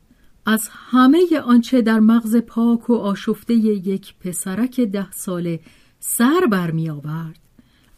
از 0.49 0.69
همه 0.73 1.40
آنچه 1.45 1.83
در 1.83 2.00
مغز 2.00 2.37
پاک 2.37 2.90
و 2.90 2.95
آشفته 2.95 3.55
یک 3.55 4.14
پسرک 4.21 4.81
ده 4.81 5.11
ساله 5.12 5.61
سر 6.00 6.47
برمی 6.50 6.90
آورد 6.90 7.38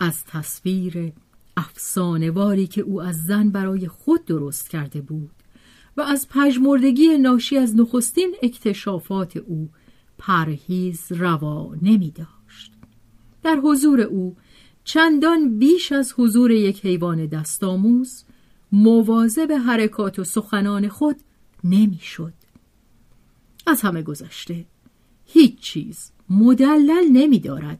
از 0.00 0.24
تصویر 0.24 1.12
افسانهواری 1.56 2.66
که 2.66 2.80
او 2.80 3.02
از 3.02 3.16
زن 3.16 3.48
برای 3.48 3.88
خود 3.88 4.24
درست 4.24 4.70
کرده 4.70 5.00
بود 5.00 5.30
و 5.96 6.00
از 6.00 6.28
پژمردگی 6.28 7.18
ناشی 7.18 7.58
از 7.58 7.76
نخستین 7.76 8.34
اکتشافات 8.42 9.36
او 9.36 9.68
پرهیز 10.18 11.12
روا 11.12 11.74
نمی 11.82 12.10
داشت. 12.10 12.72
در 13.42 13.56
حضور 13.64 14.00
او 14.00 14.36
چندان 14.84 15.58
بیش 15.58 15.92
از 15.92 16.14
حضور 16.16 16.50
یک 16.50 16.86
حیوان 16.86 17.26
دستآموز 17.26 18.24
به 19.48 19.58
حرکات 19.58 20.18
و 20.18 20.24
سخنان 20.24 20.88
خود 20.88 21.16
نمی‌شد. 21.64 22.39
از 23.66 23.80
همه 23.80 24.02
گذشته 24.02 24.64
هیچ 25.26 25.60
چیز 25.60 26.12
مدلل 26.30 27.08
نمی 27.12 27.38
دارد 27.38 27.78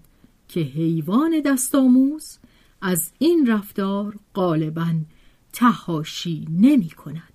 که 0.49 0.61
حیوان 0.61 1.41
دستآموز 1.41 2.39
از 2.83 3.13
این 3.19 3.47
رفتار 3.47 4.17
غالبا 4.35 4.95
تهاشی 5.53 6.47
نمی 6.51 6.91
کند. 6.91 7.33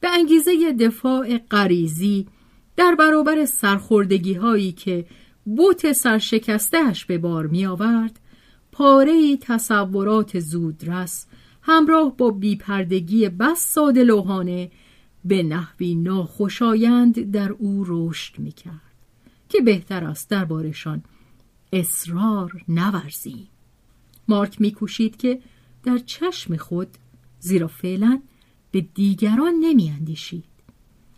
به 0.00 0.08
انگیزه 0.08 0.72
دفاع 0.72 1.38
غریزی 1.38 2.26
در 2.76 2.94
برابر 2.94 3.44
سرخوردگی 3.44 4.34
هایی 4.34 4.72
که 4.72 5.06
بوت 5.44 5.92
سرشکستهش 5.92 7.04
به 7.04 7.18
بار 7.18 7.46
می 7.46 7.66
آورد 7.66 8.20
پاره 8.72 9.36
تصورات 9.36 10.40
زودرس 10.40 11.26
همراه 11.62 12.16
با 12.16 12.30
بیپردگی 12.30 13.28
بس 13.28 13.72
ساده 13.72 14.04
لوحانه 14.04 14.70
به 15.24 15.42
نحوی 15.42 15.94
ناخوشایند 15.94 17.30
در 17.30 17.52
او 17.52 17.84
رشد 17.86 18.38
می 18.38 18.52
کرد 18.52 18.92
که 19.48 19.60
بهتر 19.60 20.04
است 20.04 20.30
دربارشان 20.30 21.02
اصرار 21.72 22.64
نورزیم 22.68 23.48
مارک 24.28 24.60
میکوشید 24.60 25.16
که 25.16 25.40
در 25.82 25.98
چشم 25.98 26.56
خود 26.56 26.88
زیرا 27.40 27.68
فعلا 27.68 28.22
به 28.70 28.80
دیگران 28.80 29.54
نمیاندیشید. 29.60 30.44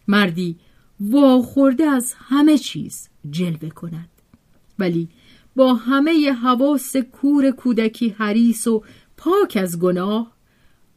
مردی 0.09 0.57
واخورده 1.01 1.85
از 1.85 2.15
همه 2.19 2.59
چیز 2.59 3.09
جلوه 3.31 3.69
کند 3.69 4.09
ولی 4.79 5.09
با 5.57 5.75
همه 5.75 6.33
حواس 6.33 6.97
کور 6.97 7.51
کودکی 7.51 8.09
حریس 8.09 8.67
و 8.67 8.85
پاک 9.17 9.59
از 9.63 9.79
گناه 9.79 10.34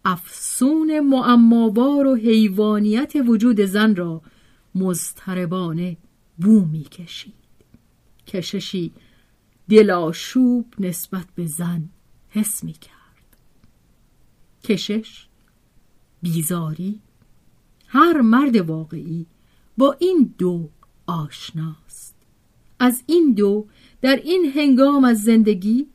افسون 0.10 1.00
معمابار 1.00 2.08
و 2.08 2.16
حیوانیت 2.16 3.14
وجود 3.28 3.62
زن 3.62 3.96
را 3.96 4.22
مضطربانه 4.76 5.98
بو 6.38 6.66
می‌کشید 6.66 7.34
کششی 8.28 8.92
دلاشوب 9.70 10.74
نسبت 10.80 11.26
به 11.36 11.46
زن 11.46 11.90
حس 12.30 12.64
می 12.64 12.74
کرد. 12.74 13.38
کشش 14.64 15.28
بیزاری 16.22 17.00
هر 17.88 18.22
مرد 18.22 18.56
واقعی 18.56 19.26
با 19.78 19.96
این 20.00 20.34
دو 20.38 20.70
آشناست. 21.08 22.16
از 22.80 23.04
این 23.06 23.34
دو 23.34 23.68
در 24.02 24.16
این 24.16 24.52
هنگام 24.56 25.04
از 25.04 25.24
زندگی 25.24 25.88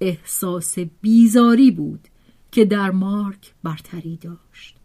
احساس 0.00 0.78
بیزاری 0.78 1.70
بود 1.70 2.08
که 2.52 2.64
در 2.64 2.90
مارک 2.90 3.54
برتری 3.62 4.16
داشت 4.16 4.76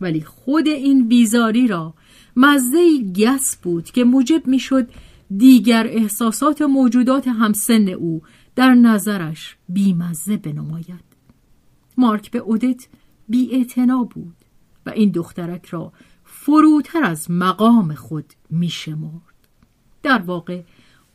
ولی 0.00 0.20
خود 0.20 0.68
این 0.68 1.08
بیزاری 1.08 1.66
را 1.68 1.94
مزه 2.36 3.02
گس 3.16 3.56
بود 3.56 3.84
که 3.84 4.04
موجب 4.04 4.46
می‌شد 4.46 4.90
دیگر 5.36 5.86
احساسات 5.86 6.62
موجودات 6.62 7.28
همسن 7.28 7.88
او 7.88 8.22
در 8.56 8.74
نظرش 8.74 9.56
بیمزه 9.68 10.36
بنماید 10.36 11.12
مارک 11.96 12.30
به 12.30 12.38
اودت 12.38 12.88
بی 13.28 13.66
بود 14.10 14.36
و 14.86 14.90
این 14.90 15.10
دخترک 15.10 15.66
را 15.66 15.92
فروتر 16.24 17.04
از 17.04 17.30
مقام 17.30 17.94
خود 17.94 18.32
می 18.50 18.68
شمرد. 18.68 19.48
در 20.02 20.18
واقع 20.18 20.62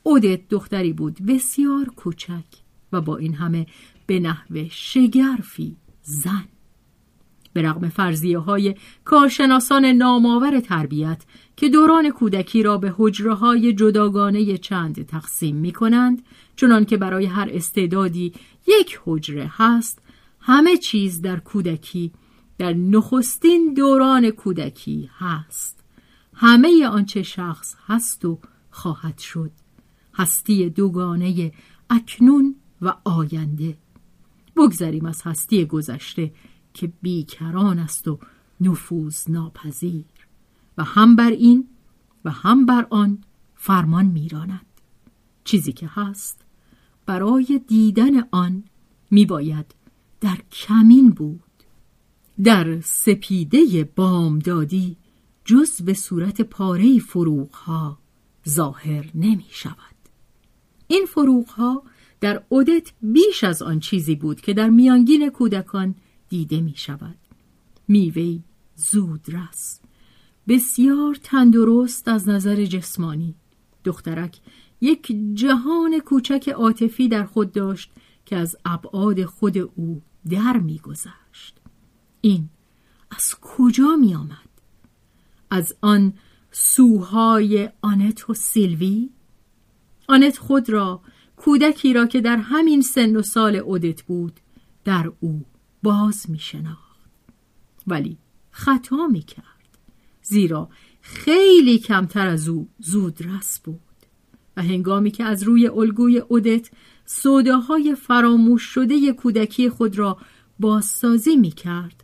اودت 0.04 0.48
دختری 0.50 0.94
بود 0.94 1.26
بسیار 1.26 1.86
کوچک 1.86 2.46
و 2.92 3.02
با 3.02 3.18
این 3.18 3.34
همه 3.34 3.68
به 4.08 4.20
نحو 4.20 4.66
شگرفی 4.70 5.78
زن. 6.08 6.46
به 7.54 7.62
رغم 7.62 7.90
فرضیه 7.90 8.40
های 8.40 8.76
کارشناسان 9.06 9.86
نامآور 9.86 10.60
تربیت 10.60 11.24
که 11.56 11.70
دوران 11.70 12.10
کودکی 12.10 12.64
را 12.64 12.78
به 12.78 12.94
حجره 12.98 13.34
های 13.34 13.74
جداگانه 13.74 14.58
چند 14.58 15.06
تقسیم 15.06 15.56
می 15.56 15.72
کنند 15.72 16.22
چنان 16.56 16.86
که 16.86 16.98
برای 16.98 17.26
هر 17.26 17.50
استعدادی 17.52 18.34
یک 18.68 19.00
حجره 19.06 19.52
هست 19.54 20.02
همه 20.40 20.78
چیز 20.78 21.22
در 21.22 21.40
کودکی 21.40 22.12
در 22.58 22.74
نخستین 22.74 23.74
دوران 23.74 24.30
کودکی 24.30 25.10
هست. 25.18 25.84
همه 26.34 26.88
آنچه 26.88 27.24
شخص 27.24 27.76
هست 27.88 28.26
و 28.26 28.40
خواهد 28.70 29.18
شد. 29.18 29.52
هستی 30.14 30.70
دوگانه 30.70 31.52
اکنون 31.90 32.56
و 32.82 32.94
آینده. 33.04 33.78
بگذریم 34.58 35.06
از 35.06 35.22
هستی 35.22 35.66
گذشته 35.66 36.32
که 36.74 36.92
بیکران 37.02 37.80
است 37.80 38.08
و 38.08 38.20
نفوذ 38.62 39.30
ناپذیر. 39.30 40.06
و 40.78 40.84
هم 40.84 41.16
بر 41.16 41.30
این 41.30 41.68
و 42.26 42.32
هم 42.32 42.66
بر 42.66 42.88
آن 42.90 43.24
فرمان 43.56 44.06
میراند. 44.06 44.66
چیزی 45.44 45.72
که 45.72 45.88
هست 45.88 46.46
برای 47.06 47.62
دیدن 47.68 48.28
آن 48.32 48.64
میباید 49.12 49.76
در 50.22 50.38
کمین 50.52 51.10
بود. 51.10 51.42
در 52.44 52.82
سپیده 52.82 53.84
بامدادی 53.96 54.98
جز 55.46 55.82
به 55.82 55.94
صورت 55.94 56.42
پاره 56.42 57.00
فروغ 57.00 57.54
ها 57.56 57.98
ظاهر 58.50 59.10
نمی 59.16 59.46
شود 59.50 59.96
این 60.88 61.06
فروغ 61.06 61.50
ها 61.50 61.84
در 62.22 62.44
عدت 62.52 62.92
بیش 63.02 63.44
از 63.44 63.62
آن 63.62 63.80
چیزی 63.80 64.16
بود 64.16 64.42
که 64.42 64.54
در 64.54 64.70
میانگین 64.70 65.30
کودکان 65.30 65.96
دیده 66.30 66.62
می 66.62 66.74
شود 66.76 67.18
میوهی 67.88 68.44
زود 68.76 69.26
رس 69.28 69.80
بسیار 70.48 71.16
تندرست 71.24 72.08
از 72.08 72.30
نظر 72.30 72.66
جسمانی 72.66 73.36
دخترک 73.84 74.40
یک 74.82 75.16
جهان 75.34 76.00
کوچک 76.00 76.50
عاطفی 76.50 77.08
در 77.08 77.26
خود 77.26 77.52
داشت 77.52 77.92
که 78.26 78.36
از 78.36 78.58
ابعاد 78.66 79.26
خود 79.26 79.58
او 79.58 80.02
در 80.30 80.58
میگذشت 80.58 81.58
این 82.22 82.50
از 83.12 83.36
کجا 83.42 83.96
می 83.96 84.16
آمد؟ 84.16 84.50
از 85.50 85.76
آن 85.82 86.14
سوهای 86.52 87.70
آنت 87.82 88.30
و 88.30 88.34
سیلوی؟ 88.34 89.10
آنت 90.08 90.38
خود 90.38 90.70
را 90.70 91.02
کودکی 91.38 91.94
را 91.94 92.06
که 92.06 92.22
در 92.22 92.38
همین 92.38 92.82
سن 92.82 93.16
و 93.16 93.22
سال 93.22 93.56
اودت 93.56 94.02
بود 94.02 94.40
در 94.84 95.12
او 95.20 95.46
باز 95.84 96.30
می 96.30 96.40
شناخت 96.40 96.98
ولی 97.88 98.18
خطا 98.52 99.08
می 99.08 99.22
کرد 99.22 99.78
زیرا 100.22 100.70
خیلی 101.02 101.80
کمتر 101.80 102.28
از 102.28 102.50
او 102.50 102.68
زود 102.80 103.18
رس 103.26 103.60
بود. 103.60 103.80
و 104.58 104.62
هنگامی 104.62 105.12
که 105.12 105.24
از 105.24 105.44
روی 105.44 105.68
الگوی 105.68 106.18
اودت 106.20 106.70
سوداهای 107.06 107.96
فراموش 107.96 108.64
شده 108.64 109.14
کودکی 109.14 109.70
خود 109.70 109.98
را 109.98 110.18
بازسازی 110.60 111.36
می 111.36 111.52
کرد 111.52 112.04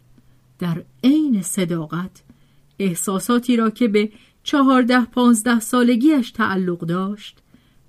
در 0.60 0.84
عین 1.04 1.42
صداقت 1.42 2.24
احساساتی 2.80 3.58
را 3.58 3.70
که 3.70 3.88
به 3.88 4.12
چهارده 4.44 5.06
پانزده 5.06 5.60
سالگیش 5.60 6.32
تعلق 6.32 6.80
داشت 6.80 7.43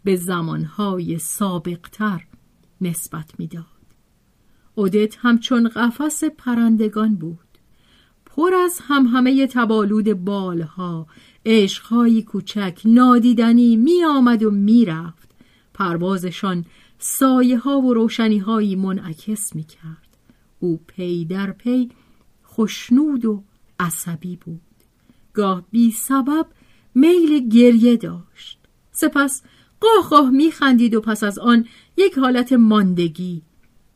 به 0.04 0.16
زمانهای 0.16 1.18
سابقتر 1.18 2.24
نسبت 2.80 3.30
می‌داد. 3.38 3.64
اودت 4.74 5.16
همچون 5.18 5.68
قفس 5.68 6.24
پرندگان 6.24 7.14
بود. 7.14 7.38
پر 8.26 8.54
از 8.54 8.80
همهمه 8.82 9.46
تبالود 9.46 10.12
بالها 10.12 11.06
عشقهایی 11.46 12.22
کوچک 12.22 12.80
نادیدنی 12.84 13.76
می 13.76 14.04
آمد 14.04 14.42
و 14.42 14.50
می 14.50 14.84
رفت 14.84 15.30
پروازشان 15.74 16.64
سایه 16.98 17.58
ها 17.58 17.80
و 17.80 17.94
روشنی 17.94 18.38
هایی 18.38 18.76
منعکس 18.76 19.56
می 19.56 19.64
کرد 19.64 20.16
او 20.60 20.80
پی 20.86 21.24
در 21.24 21.52
پی 21.52 21.88
خوشنود 22.42 23.24
و 23.24 23.44
عصبی 23.80 24.36
بود. 24.36 24.60
گاه 25.32 25.64
بی 25.70 25.90
سبب 25.90 26.46
میل 26.94 27.48
گریه 27.48 27.96
داشت. 27.96 28.58
سپس 28.92 29.42
قاخاه 29.84 30.30
می 30.30 30.50
خندید 30.50 30.94
و 30.94 31.00
پس 31.00 31.24
از 31.24 31.38
آن 31.38 31.66
یک 31.96 32.18
حالت 32.18 32.52
ماندگی 32.52 33.42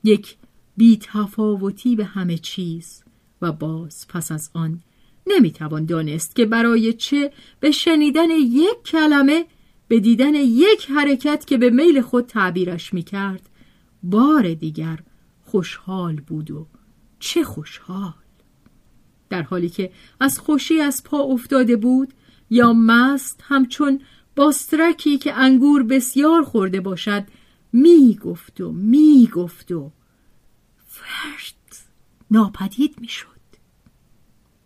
یک 0.04 0.36
بی 0.76 0.98
تفاوتی 1.02 1.96
به 1.96 2.04
همه 2.04 2.38
چیز. 2.38 3.04
و 3.42 3.52
باز 3.52 4.06
پس 4.08 4.32
از 4.32 4.50
آن 4.54 4.80
نمی‌توان 5.26 5.84
دانست 5.84 6.36
که 6.36 6.46
برای 6.46 6.92
چه 6.92 7.32
به 7.60 7.70
شنیدن 7.70 8.30
یک 8.30 8.82
کلمه 8.86 9.46
به 9.88 10.00
دیدن 10.00 10.34
یک 10.34 10.90
حرکت 10.90 11.44
که 11.44 11.58
به 11.58 11.70
میل 11.70 12.00
خود 12.00 12.26
تعبیرش 12.26 12.94
می‌کرد 12.94 13.48
بار 14.02 14.54
دیگر 14.54 14.98
خوشحال 15.44 16.16
بود 16.16 16.50
و 16.50 16.66
چه 17.18 17.44
خوشحال! 17.44 18.14
در 19.30 19.42
حالی 19.42 19.68
که 19.68 19.90
از 20.20 20.38
خوشی 20.38 20.80
از 20.80 21.04
پا 21.04 21.18
افتاده 21.18 21.76
بود 21.76 22.14
یا 22.50 22.72
مست 22.72 23.44
همچون 23.44 24.00
باسترکی 24.38 25.18
که 25.18 25.34
انگور 25.34 25.82
بسیار 25.82 26.42
خورده 26.42 26.80
باشد 26.80 27.24
می 27.72 28.18
گفت 28.24 28.60
و 28.60 28.72
می 28.72 29.30
گفت 29.34 29.72
و 29.72 29.90
فرد 30.86 31.86
ناپدید 32.30 32.94
می 33.00 33.08
شد. 33.08 33.26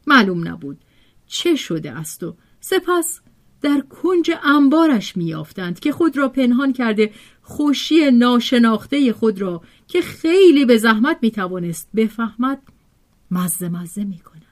معلوم 0.06 0.48
نبود 0.48 0.78
چه 1.26 1.56
شده 1.56 1.90
است 1.90 2.22
و 2.22 2.36
سپس 2.60 3.20
در 3.62 3.80
کنج 3.80 4.30
انبارش 4.44 5.16
میافتند 5.16 5.80
که 5.80 5.92
خود 5.92 6.16
را 6.16 6.28
پنهان 6.28 6.72
کرده 6.72 7.12
خوشی 7.42 8.10
ناشناخته 8.10 9.12
خود 9.12 9.40
را 9.40 9.62
که 9.88 10.00
خیلی 10.00 10.64
به 10.64 10.76
زحمت 10.76 11.18
می‌توانست 11.22 11.88
بفهمد 11.96 12.62
مزه 13.30 13.68
مزه 13.68 14.04
می 14.04 14.18
کند. 14.18 14.42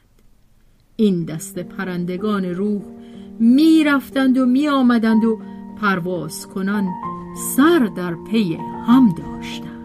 این 0.97 1.25
دست 1.25 1.59
پرندگان 1.59 2.45
روح 2.45 2.83
می 3.41 3.85
رفتند 3.85 4.39
و 4.39 4.47
می 4.47 4.69
آمدند 4.69 5.25
و 5.25 5.39
پرواز 5.81 6.47
کنان 6.47 6.89
سر 7.57 7.79
در 7.97 8.15
پی 8.15 8.59
هم 8.87 9.09
داشتند. 9.09 9.80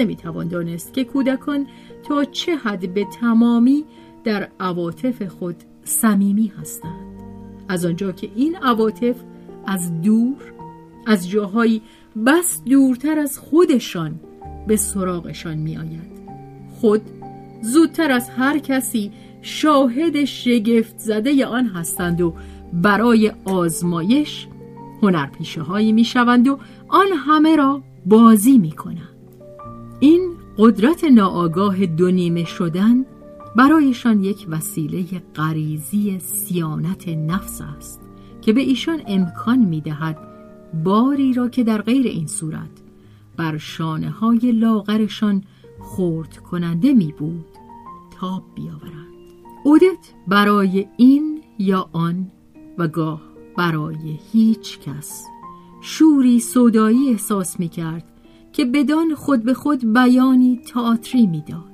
نمی‌توان 0.00 0.48
دانست 0.48 0.94
که 0.94 1.04
کودکان 1.04 1.66
تا 2.08 2.24
چه 2.24 2.56
حد 2.56 2.94
به 2.94 3.06
تمامی 3.20 3.84
در 4.24 4.48
عواطف 4.60 5.22
خود 5.22 5.56
صمیمی 5.84 6.52
هستند 6.60 7.10
از 7.68 7.84
آنجا 7.84 8.12
که 8.12 8.30
این 8.36 8.56
عواطف 8.56 9.16
از 9.66 10.02
دور 10.02 10.52
از 11.06 11.30
جاهایی 11.30 11.82
بس 12.26 12.62
دورتر 12.64 13.18
از 13.18 13.38
خودشان 13.38 14.20
به 14.66 14.76
سراغشان 14.76 15.58
می 15.58 15.76
آید. 15.76 16.20
خود 16.80 17.02
زودتر 17.62 18.10
از 18.10 18.30
هر 18.30 18.58
کسی 18.58 19.12
شاهد 19.42 20.24
شگفت 20.24 20.98
زده 20.98 21.46
آن 21.46 21.66
هستند 21.66 22.20
و 22.20 22.34
برای 22.72 23.32
آزمایش 23.44 24.46
هنرپیشه 25.02 25.62
هایی 25.62 25.92
می 25.92 26.04
شوند 26.04 26.48
و 26.48 26.58
آن 26.88 27.06
همه 27.26 27.56
را 27.56 27.82
بازی 28.06 28.58
می 28.58 28.72
کنند. 28.72 29.09
این 30.00 30.30
قدرت 30.58 31.04
ناآگاه 31.04 31.86
دونیمه 31.86 32.44
شدن 32.44 33.04
برایشان 33.56 34.24
یک 34.24 34.46
وسیله 34.50 35.22
غریزی 35.36 36.18
سیانت 36.18 37.08
نفس 37.08 37.60
است 37.76 38.00
که 38.42 38.52
به 38.52 38.60
ایشان 38.60 39.02
امکان 39.06 39.58
می 39.58 39.80
دهد 39.80 40.18
باری 40.84 41.32
را 41.32 41.48
که 41.48 41.64
در 41.64 41.82
غیر 41.82 42.06
این 42.06 42.26
صورت 42.26 42.70
بر 43.36 43.58
شانه 43.58 44.10
های 44.10 44.52
لاغرشان 44.52 45.42
خورد 45.78 46.36
کننده 46.36 46.92
می 46.92 47.14
بود 47.18 47.44
تاب 48.20 48.42
بیاورند. 48.54 49.10
اودت 49.64 50.12
برای 50.28 50.86
این 50.96 51.42
یا 51.58 51.88
آن 51.92 52.30
و 52.78 52.88
گاه 52.88 53.22
برای 53.56 54.18
هیچ 54.32 54.78
کس 54.80 55.24
شوری 55.80 56.40
صدایی 56.40 57.10
احساس 57.10 57.60
می 57.60 57.68
کرد 57.68 58.04
که 58.52 58.64
بدان 58.64 59.14
خود 59.14 59.42
به 59.42 59.54
خود 59.54 59.92
بیانی 59.92 60.60
تئاتری 60.74 61.26
می‌داد. 61.26 61.70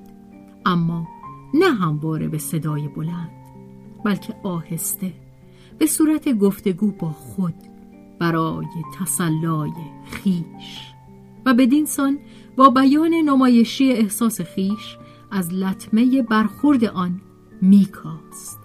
اما 0.66 1.08
نه 1.54 1.70
همواره 1.74 2.28
به 2.28 2.38
صدای 2.38 2.88
بلند 2.88 3.30
بلکه 4.04 4.34
آهسته 4.42 5.12
به 5.78 5.86
صورت 5.86 6.28
گفتگو 6.28 6.90
با 6.90 7.10
خود 7.10 7.54
برای 8.18 8.66
تسلای 8.98 9.70
خیش. 10.10 10.92
و 11.46 11.54
بدین 11.54 11.84
سان 11.84 12.18
با 12.56 12.70
بیان 12.70 13.14
نمایشی 13.14 13.92
احساس 13.92 14.40
خیش 14.40 14.96
از 15.30 15.54
لطمه 15.54 16.22
برخورد 16.22 16.84
آن 16.84 17.20
میکاست. 17.62 18.58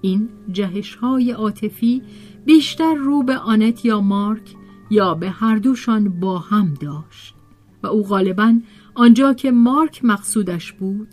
این 0.00 0.28
جهش 0.52 0.94
های 0.94 1.30
عاطفی 1.30 2.02
بیشتر 2.44 2.94
رو 2.94 3.22
به 3.22 3.38
آنت 3.38 3.84
یا 3.84 4.00
مارک 4.00 4.54
یا 4.90 5.14
به 5.14 5.30
هر 5.30 5.56
دوشان 5.56 6.20
با 6.20 6.38
هم 6.38 6.74
داشت. 6.74 7.34
و 7.82 7.86
او 7.86 8.02
غالبا 8.02 8.60
آنجا 8.94 9.34
که 9.34 9.50
مارک 9.50 10.04
مقصودش 10.04 10.72
بود 10.72 11.08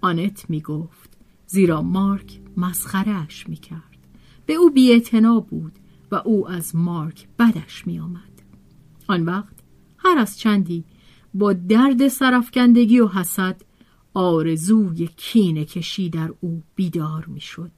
آنت 0.00 0.50
می 0.50 0.60
گفت 0.60 1.18
زیرا 1.46 1.82
مارک 1.82 2.40
مسخرهش 2.56 3.48
می 3.48 3.56
کرد 3.56 3.98
به 4.46 4.54
او 4.54 4.70
بیعتنا 4.70 5.40
بود 5.40 5.72
و 6.10 6.14
او 6.14 6.48
از 6.48 6.76
مارک 6.76 7.28
بدش 7.38 7.86
می 7.86 8.00
آمد 8.00 8.42
آن 9.08 9.24
وقت 9.24 9.54
هر 9.98 10.18
از 10.18 10.38
چندی 10.38 10.84
با 11.34 11.52
درد 11.52 12.08
سرفکندگی 12.08 13.00
و 13.00 13.08
حسد 13.08 13.62
آرزوی 14.14 15.08
کینه 15.16 15.64
کشی 15.64 16.10
در 16.10 16.34
او 16.40 16.62
بیدار 16.74 17.26
می 17.26 17.40
شد 17.40 17.70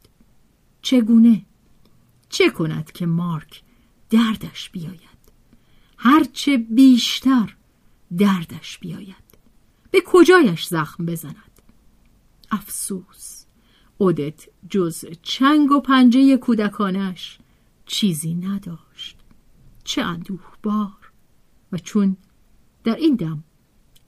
چگونه؟ 0.82 1.42
چه 2.28 2.50
کند 2.50 2.92
که 2.92 3.06
مارک 3.06 3.62
دردش 4.10 4.70
بیاید؟ 4.70 5.19
هرچه 6.02 6.56
بیشتر 6.56 7.56
دردش 8.18 8.78
بیاید. 8.78 9.16
به 9.90 10.02
کجایش 10.06 10.66
زخم 10.66 11.06
بزند؟ 11.06 11.62
افسوس. 12.50 13.44
اودت 13.98 14.48
جز 14.70 15.04
چنگ 15.22 15.70
و 15.70 15.80
پنجه 15.80 16.36
کودکانش 16.36 17.38
چیزی 17.86 18.34
نداشت. 18.34 19.16
چه 19.84 20.02
اندوه 20.02 20.40
بار 20.62 21.12
و 21.72 21.78
چون 21.78 22.16
در 22.84 22.96
این 22.96 23.16
دم 23.16 23.44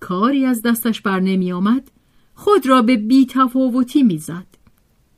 کاری 0.01 0.45
از 0.45 0.63
دستش 0.63 1.01
بر 1.01 1.21
نمی 1.21 1.53
آمد 1.53 1.91
خود 2.35 2.67
را 2.67 2.83
به 2.83 2.97
بی 2.97 3.27
تفاوتی 3.27 4.03
می 4.03 4.19
زد. 4.19 4.47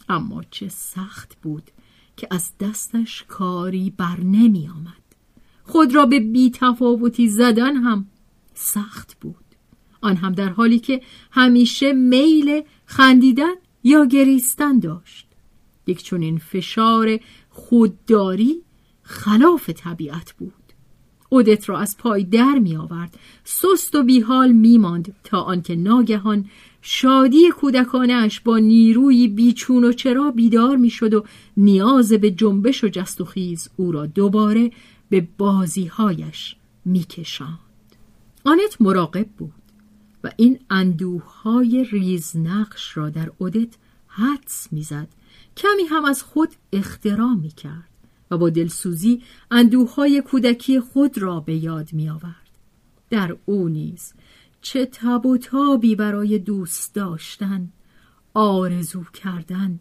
اما 0.08 0.42
چه 0.50 0.68
سخت 0.68 1.36
بود 1.42 1.70
که 2.16 2.28
از 2.30 2.52
دستش 2.60 3.24
کاری 3.28 3.90
بر 3.90 4.20
نمی 4.20 4.68
آمد. 4.68 5.03
خود 5.64 5.94
را 5.94 6.06
به 6.06 6.20
بی 6.20 6.50
تفاوتی 6.50 7.28
زدن 7.28 7.76
هم 7.76 8.06
سخت 8.54 9.16
بود. 9.20 9.36
آن 10.00 10.16
هم 10.16 10.32
در 10.32 10.48
حالی 10.48 10.78
که 10.78 11.00
همیشه 11.30 11.92
میل 11.92 12.62
خندیدن 12.86 13.54
یا 13.84 14.04
گریستن 14.04 14.78
داشت. 14.78 15.26
یک 15.86 16.02
چنین 16.02 16.38
فشار 16.38 17.20
خودداری 17.50 18.62
خلاف 19.02 19.70
طبیعت 19.70 20.32
بود. 20.32 20.52
اودت 21.28 21.68
را 21.68 21.78
از 21.78 21.96
پای 21.98 22.24
در 22.24 22.58
می 22.58 22.76
آورد 22.76 23.18
سست 23.44 23.94
و 23.94 24.02
بیحال 24.02 24.52
می 24.52 24.78
ماند 24.78 25.14
تا 25.24 25.40
آنکه 25.40 25.76
ناگهان 25.76 26.50
شادی 26.86 27.50
کودکانش 27.50 28.40
با 28.40 28.58
نیروی 28.58 29.28
بیچون 29.28 29.84
و 29.84 29.92
چرا 29.92 30.30
بیدار 30.30 30.76
می 30.76 30.90
شد 30.90 31.14
و 31.14 31.24
نیاز 31.56 32.12
به 32.12 32.30
جنبش 32.30 32.84
و 32.84 32.88
جست 32.88 33.20
و 33.20 33.24
خیز 33.24 33.68
او 33.76 33.92
را 33.92 34.06
دوباره 34.06 34.70
به 35.10 35.28
بازیهایش 35.38 36.56
می 36.84 37.00
کشان. 37.04 37.58
آنت 38.44 38.76
مراقب 38.80 39.26
بود 39.28 39.52
و 40.24 40.30
این 40.36 40.58
اندوه 40.70 41.42
های 41.42 41.84
ریزنقش 41.84 42.96
را 42.96 43.10
در 43.10 43.30
اودت 43.38 43.74
حدس 44.06 44.68
می‌زد 44.72 45.08
کمی 45.56 45.82
هم 45.90 46.04
از 46.04 46.22
خود 46.22 46.48
اختراع 46.72 47.34
می 47.34 47.50
کرد 47.50 47.88
و 48.30 48.38
با 48.38 48.50
دلسوزی 48.50 49.22
اندوه 49.50 49.94
های 49.94 50.22
کودکی 50.22 50.80
خود 50.80 51.18
را 51.18 51.40
به 51.40 51.54
یاد 51.54 51.92
می 51.92 52.08
آورد. 52.08 52.50
در 53.10 53.36
او 53.44 53.68
نیز 53.68 54.12
چه 54.64 54.86
تب 54.86 55.26
و 55.26 55.38
تابی 55.38 55.94
برای 55.94 56.38
دوست 56.38 56.94
داشتن 56.94 57.68
آرزو 58.34 59.04
کردن 59.04 59.80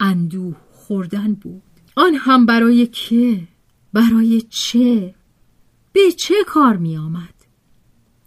اندوه 0.00 0.56
خوردن 0.72 1.34
بود. 1.34 1.62
آن 1.96 2.14
هم 2.14 2.46
برای 2.46 2.86
که 2.86 3.48
برای 3.92 4.42
چه؟ 4.42 5.14
به 5.92 6.12
چه 6.18 6.34
کار 6.46 6.76
می 6.76 6.96
آمد؟ 6.96 7.34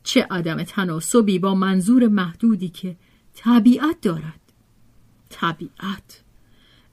چه 0.04 0.28
عدم 0.32 0.64
تناسبی 0.64 1.40
با 1.40 1.56
منظور 1.56 2.08
محدودی 2.08 2.70
که 2.70 2.96
طبیعت 3.36 4.02
دارد؟ 4.02 4.42
طبیعت. 5.30 6.24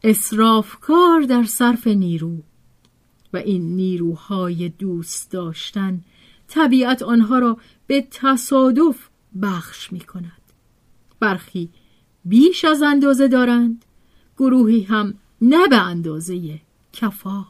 اسرافکار 0.04 1.20
در 1.20 1.44
صرف 1.44 1.86
نیرو 1.86 2.42
و 3.32 3.36
این 3.36 3.76
نیروهای 3.76 4.68
دوست 4.68 5.30
داشتن 5.30 6.04
طبیعت 6.48 7.02
آنها 7.02 7.38
را 7.38 7.56
به 7.90 8.06
تصادف 8.10 9.08
بخش 9.42 9.92
می 9.92 10.00
کند 10.00 10.42
برخی 11.20 11.70
بیش 12.24 12.64
از 12.64 12.82
اندازه 12.82 13.28
دارند 13.28 13.84
گروهی 14.38 14.82
هم 14.82 15.14
نه 15.40 15.68
به 15.68 15.76
اندازه 15.76 16.60
کفاف. 16.92 17.46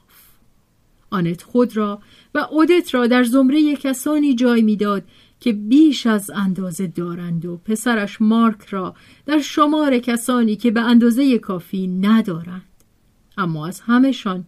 آنت 1.10 1.42
خود 1.42 1.76
را 1.76 2.02
و 2.34 2.38
اودت 2.38 2.94
را 2.94 3.06
در 3.06 3.24
زمره 3.24 3.76
کسانی 3.76 4.34
جای 4.34 4.62
می‌داد 4.62 5.04
که 5.40 5.52
بیش 5.52 6.06
از 6.06 6.30
اندازه 6.30 6.86
دارند 6.86 7.46
و 7.46 7.56
پسرش 7.56 8.20
مارک 8.20 8.66
را 8.66 8.94
در 9.26 9.40
شمار 9.40 9.98
کسانی 9.98 10.56
که 10.56 10.70
به 10.70 10.80
اندازه 10.80 11.38
کافی 11.38 11.86
ندارند. 11.86 12.84
اما 13.38 13.66
از 13.66 13.80
همهشان 13.80 14.44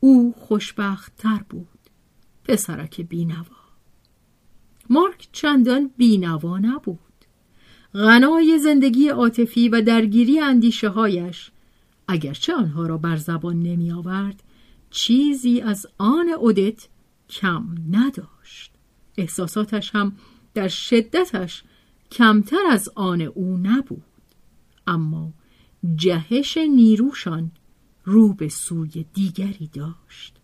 او 0.00 0.34
خوشبخت 0.38 1.12
تر 1.16 1.40
بود. 1.48 1.68
پسرک 2.44 3.00
بینوا. 3.00 3.61
مارک 4.92 5.28
چندان 5.32 5.90
بینوا 5.96 6.58
نبود. 6.58 6.98
غنای 7.94 8.58
زندگی 8.58 9.08
عاطفی 9.08 9.68
و 9.68 9.82
درگیری 9.82 10.40
اندیشه 10.40 10.88
هایش 10.88 11.50
اگرچه 12.08 12.54
آنها 12.54 12.86
را 12.86 12.98
بر 12.98 13.16
زبان 13.16 13.62
نمی 13.62 13.92
آورد 13.92 14.42
چیزی 14.90 15.60
از 15.60 15.86
آن 15.98 16.28
اودت 16.28 16.88
کم 17.30 17.64
نداشت. 17.90 18.72
احساساتش 19.16 19.94
هم 19.94 20.16
در 20.54 20.68
شدتش 20.68 21.62
کمتر 22.10 22.66
از 22.70 22.88
آن 22.94 23.20
او 23.20 23.56
نبود. 23.56 24.02
اما 24.86 25.32
جهش 25.96 26.56
نیروشان 26.56 27.50
رو 28.04 28.34
به 28.34 28.48
سوی 28.48 29.06
دیگری 29.14 29.70
داشت. 29.72 30.36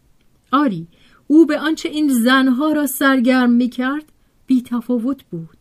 آری 0.52 0.86
او 1.26 1.46
به 1.46 1.58
آنچه 1.58 1.88
این 1.88 2.08
زنها 2.08 2.72
را 2.72 2.86
سرگرم 2.86 3.50
می 3.50 3.68
کرد 3.68 4.12
بی 4.48 4.62
تفاوت 4.62 5.24
بود. 5.24 5.58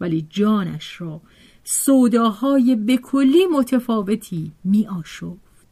ولی 0.00 0.26
جانش 0.30 1.00
را 1.00 1.20
سوداهای 1.64 2.76
بکلی 2.76 3.46
متفاوتی 3.46 4.52
می 4.64 4.86
آشفت 4.86 5.66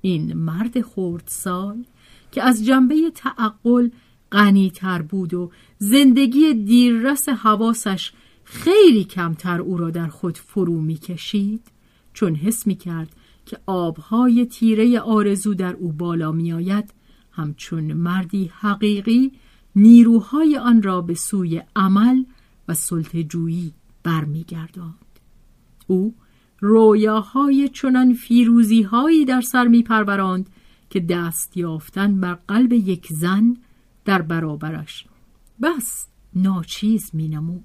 این 0.00 0.32
مرد 0.32 0.80
خردسال 0.80 1.84
که 2.32 2.42
از 2.42 2.64
جنبه 2.64 3.10
تعقل 3.14 3.88
غنیتر 4.32 5.02
بود 5.02 5.34
و 5.34 5.50
زندگی 5.78 6.54
دیررس 6.54 7.28
حواسش 7.28 8.12
خیلی 8.44 9.04
کمتر 9.04 9.60
او 9.60 9.76
را 9.76 9.90
در 9.90 10.08
خود 10.08 10.38
فرو 10.38 10.80
می 10.80 10.94
کشید 10.94 11.62
چون 12.12 12.34
حس 12.34 12.66
می 12.66 12.74
کرد 12.74 13.16
که 13.46 13.58
آبهای 13.66 14.46
تیره 14.46 15.00
آرزو 15.00 15.54
در 15.54 15.72
او 15.72 15.92
بالا 15.92 16.32
می 16.32 16.52
آید 16.52 16.94
همچون 17.32 17.92
مردی 17.92 18.50
حقیقی 18.54 19.32
نیروهای 19.76 20.58
آن 20.58 20.82
را 20.82 21.00
به 21.00 21.14
سوی 21.14 21.62
عمل 21.76 22.24
و 22.68 22.74
سلطجویی 22.74 23.72
برمیگرداند. 24.02 24.94
او 25.86 26.14
رویاهای 26.60 27.68
چنان 27.68 28.14
فیروزیهایی 28.14 29.24
در 29.24 29.40
سر 29.40 29.66
میپروراند 29.68 30.50
که 30.90 31.00
دست 31.00 31.56
یافتن 31.56 32.20
بر 32.20 32.34
قلب 32.34 32.72
یک 32.72 33.06
زن 33.10 33.56
در 34.04 34.22
برابرش 34.22 35.06
بس 35.62 36.06
ناچیز 36.34 37.10
مینمود. 37.14 37.64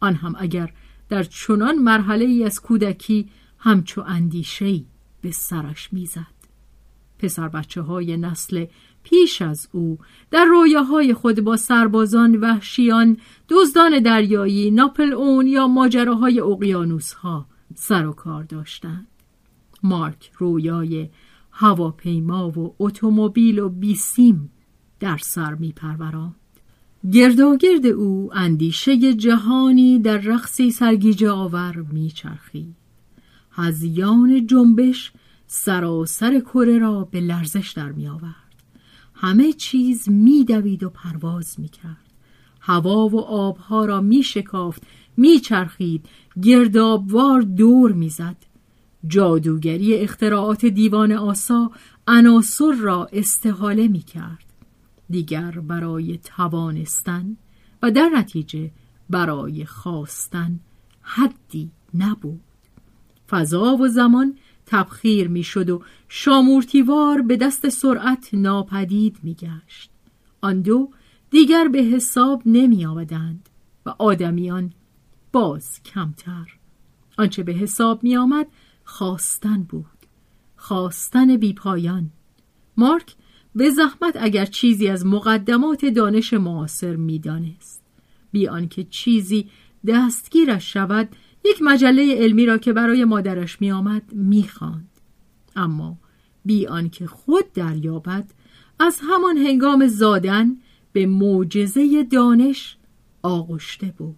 آن 0.00 0.14
هم 0.14 0.34
اگر 0.38 0.72
در 1.08 1.22
چنان 1.22 1.78
مرحله 1.78 2.24
ای 2.24 2.44
از 2.44 2.60
کودکی 2.60 3.28
همچو 3.58 4.02
اندیشهی 4.06 4.86
به 5.20 5.30
سرش 5.30 5.92
می‌زد. 5.92 6.40
پسر 7.18 7.48
بچه 7.48 7.82
های 7.82 8.16
نسل 8.16 8.66
پیش 9.02 9.42
از 9.42 9.68
او 9.72 9.98
در 10.30 10.44
رویاهای 10.44 11.14
خود 11.14 11.40
با 11.40 11.56
سربازان 11.56 12.36
وحشیان 12.36 13.16
دزدان 13.48 14.00
دریایی 14.00 14.70
ناپل 14.70 15.12
اون 15.12 15.46
یا 15.46 15.66
ماجراهای 15.66 16.40
اقیانوس 16.40 17.12
ها 17.12 17.46
سر 17.74 18.06
و 18.06 18.12
کار 18.12 18.42
داشتند 18.42 19.06
مارک 19.82 20.30
رویای 20.38 21.08
هواپیما 21.50 22.50
و 22.50 22.74
اتومبیل 22.78 23.58
و 23.58 23.68
بیسیم 23.68 24.50
در 25.00 25.16
سر 25.16 25.54
می 25.54 25.72
پروراند. 25.72 26.34
گرداگرد 27.12 27.86
او 27.86 28.30
اندیشه 28.32 29.14
جهانی 29.14 29.98
در 29.98 30.18
رقصی 30.18 30.70
سرگیجه 30.70 31.30
آور 31.30 31.76
میچرخید 31.92 32.76
هزیان 33.52 34.46
جنبش 34.46 35.12
سراسر 35.46 36.40
کره 36.40 36.78
را 36.78 37.04
به 37.04 37.20
لرزش 37.20 37.72
در 37.76 37.92
می 37.92 38.08
آورد. 38.08 38.49
همه 39.22 39.52
چیز 39.52 40.08
میدوید 40.08 40.82
و 40.82 40.90
پرواز 40.90 41.60
می‌کرد. 41.60 42.12
هوا 42.60 43.08
و 43.08 43.20
آبها 43.20 43.84
را 43.84 44.00
میشکافت 44.00 44.82
میچرخید 45.16 46.06
گردابوار 46.42 47.40
دور 47.40 47.92
می‌زد. 47.92 48.36
جادوگری 49.06 49.94
اختراعات 49.94 50.66
دیوان 50.66 51.12
آسا 51.12 51.70
عناصر 52.06 52.72
را 52.72 53.08
استحاله 53.12 53.88
می‌کرد. 53.88 54.44
دیگر 55.10 55.50
برای 55.50 56.18
توانستن 56.18 57.36
و 57.82 57.90
در 57.90 58.08
نتیجه 58.08 58.70
برای 59.10 59.64
خواستن 59.64 60.60
حدی 61.02 61.70
نبود. 61.94 62.40
فضا 63.30 63.76
و 63.76 63.88
زمان 63.88 64.38
تبخیر 64.70 65.28
می‌شد 65.28 65.70
و 65.70 65.82
شامورتیوار 66.08 67.22
به 67.22 67.36
دست 67.36 67.68
سرعت 67.68 68.28
ناپدید 68.32 69.18
میگشت. 69.22 69.90
آن 70.40 70.60
دو 70.60 70.90
دیگر 71.30 71.68
به 71.68 71.78
حساب 71.78 72.42
نمی 72.46 72.86
آمدند 72.86 73.48
و 73.86 73.94
آدمیان 73.98 74.72
باز 75.32 75.82
کمتر. 75.82 76.46
آنچه 77.18 77.42
به 77.42 77.52
حساب 77.52 78.02
می 78.02 78.16
آمد 78.16 78.46
خواستن 78.84 79.62
بود. 79.62 79.86
خواستن 80.56 81.36
بیپایان. 81.36 82.10
مارک 82.76 83.14
به 83.54 83.70
زحمت 83.70 84.16
اگر 84.20 84.46
چیزی 84.46 84.88
از 84.88 85.06
مقدمات 85.06 85.84
دانش 85.84 86.32
معاصر 86.32 86.96
می‌دانست. 86.96 87.82
بی 88.32 88.48
آنکه 88.48 88.84
چیزی 88.84 89.50
دستگیرش 89.86 90.72
شود 90.72 91.08
یک 91.44 91.62
مجله 91.62 92.14
علمی 92.14 92.46
را 92.46 92.58
که 92.58 92.72
برای 92.72 93.04
مادرش 93.04 93.60
می 93.60 93.72
آمد 93.72 94.12
می 94.12 94.48
اما 95.56 95.98
بی 96.44 96.66
آنکه 96.66 97.06
خود 97.06 97.52
دریابد 97.52 98.30
از 98.78 99.00
همان 99.02 99.36
هنگام 99.36 99.86
زادن 99.86 100.56
به 100.92 101.06
معجزه 101.06 102.02
دانش 102.02 102.76
آغشته 103.22 103.94
بود. 103.98 104.16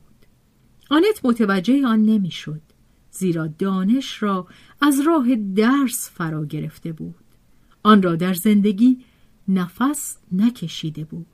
آنت 0.90 1.20
متوجه 1.24 1.86
آن 1.86 2.02
نمی‌شد 2.02 2.60
زیرا 3.10 3.46
دانش 3.46 4.22
را 4.22 4.46
از 4.80 5.00
راه 5.00 5.34
درس 5.34 6.10
فرا 6.10 6.44
گرفته 6.44 6.92
بود. 6.92 7.14
آن 7.82 8.02
را 8.02 8.16
در 8.16 8.34
زندگی 8.34 8.98
نفس 9.48 10.16
نکشیده 10.32 11.04
بود. 11.04 11.26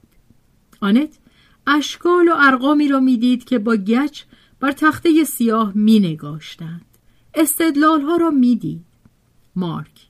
آنت 0.80 1.18
اشکال 1.66 2.28
و 2.28 2.34
ارقامی 2.36 2.88
را 2.88 3.00
می‌دید 3.00 3.44
که 3.44 3.58
با 3.58 3.76
گچ 3.76 4.22
بر 4.60 4.72
تخته 4.72 5.24
سیاه 5.24 5.72
می 5.74 6.00
نگاشتند. 6.00 6.84
استدلال 7.34 8.00
ها 8.00 8.16
را 8.16 8.30
می‌دید 8.30 8.84
مارک 9.56 10.06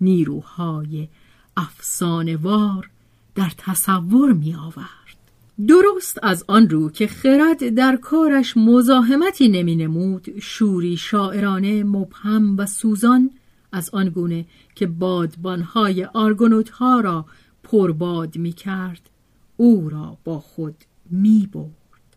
نیروهای 0.00 1.08
افسانوار 1.56 2.90
در 3.34 3.52
تصور 3.58 4.32
می 4.32 4.54
آورد. 4.54 5.04
درست 5.68 6.18
از 6.22 6.44
آن 6.48 6.68
رو 6.68 6.90
که 6.90 7.06
خرد 7.06 7.68
در 7.74 7.96
کارش 7.96 8.56
مزاحمتی 8.56 9.48
نمی 9.48 9.76
نمود 9.76 10.38
شوری 10.40 10.96
شاعرانه 10.96 11.84
مبهم 11.84 12.56
و 12.56 12.66
سوزان 12.66 13.30
از 13.72 13.90
آن 13.90 14.08
گونه 14.08 14.46
که 14.74 14.86
بادبانهای 14.86 16.04
آرگونوت 16.04 16.70
ها 16.70 17.00
را 17.00 17.26
پرباد 17.62 18.36
می 18.36 18.52
کرد 18.52 19.10
او 19.56 19.88
را 19.88 20.18
با 20.24 20.38
خود 20.38 20.74
می 21.10 21.48
برد. 21.52 22.16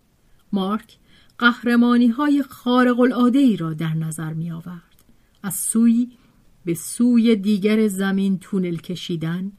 مارک 0.52 0.98
قهرمانی 1.39 2.08
های 2.08 2.43
خارق 2.43 3.00
العاده 3.00 3.39
ای 3.39 3.58
را 3.58 3.73
در 3.73 3.93
نظر 3.93 4.34
می 4.34 4.52
آورد. 4.52 5.06
از 5.43 5.54
سوی 5.54 6.10
به 6.65 6.73
سوی 6.73 7.36
دیگر 7.36 7.88
زمین 7.88 8.39
تونل 8.39 8.76
کشیدن 8.76 9.52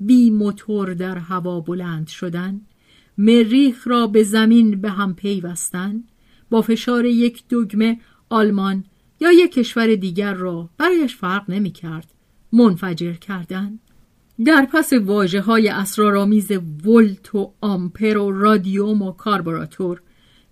بی 0.00 0.30
موتور 0.30 0.94
در 0.94 1.18
هوا 1.18 1.60
بلند 1.60 2.08
شدن 2.08 2.60
مریخ 3.18 3.88
را 3.88 4.06
به 4.06 4.22
زمین 4.22 4.80
به 4.80 4.90
هم 4.90 5.14
پیوستن 5.14 6.04
با 6.50 6.62
فشار 6.62 7.04
یک 7.04 7.44
دگمه 7.50 8.00
آلمان 8.30 8.84
یا 9.20 9.32
یک 9.32 9.52
کشور 9.52 9.94
دیگر 9.94 10.34
را 10.34 10.70
برایش 10.78 11.16
فرق 11.16 11.50
نمی 11.50 11.70
کرد 11.70 12.12
منفجر 12.52 13.12
کردن 13.12 13.78
در 14.44 14.68
پس 14.72 14.92
واجه 14.92 15.40
های 15.40 15.68
اسرارآمیز 15.68 16.50
ولت 16.84 17.34
و 17.34 17.52
آمپر 17.60 18.18
و 18.18 18.30
رادیوم 18.30 19.02
و 19.02 19.12
کاربراتور 19.12 20.02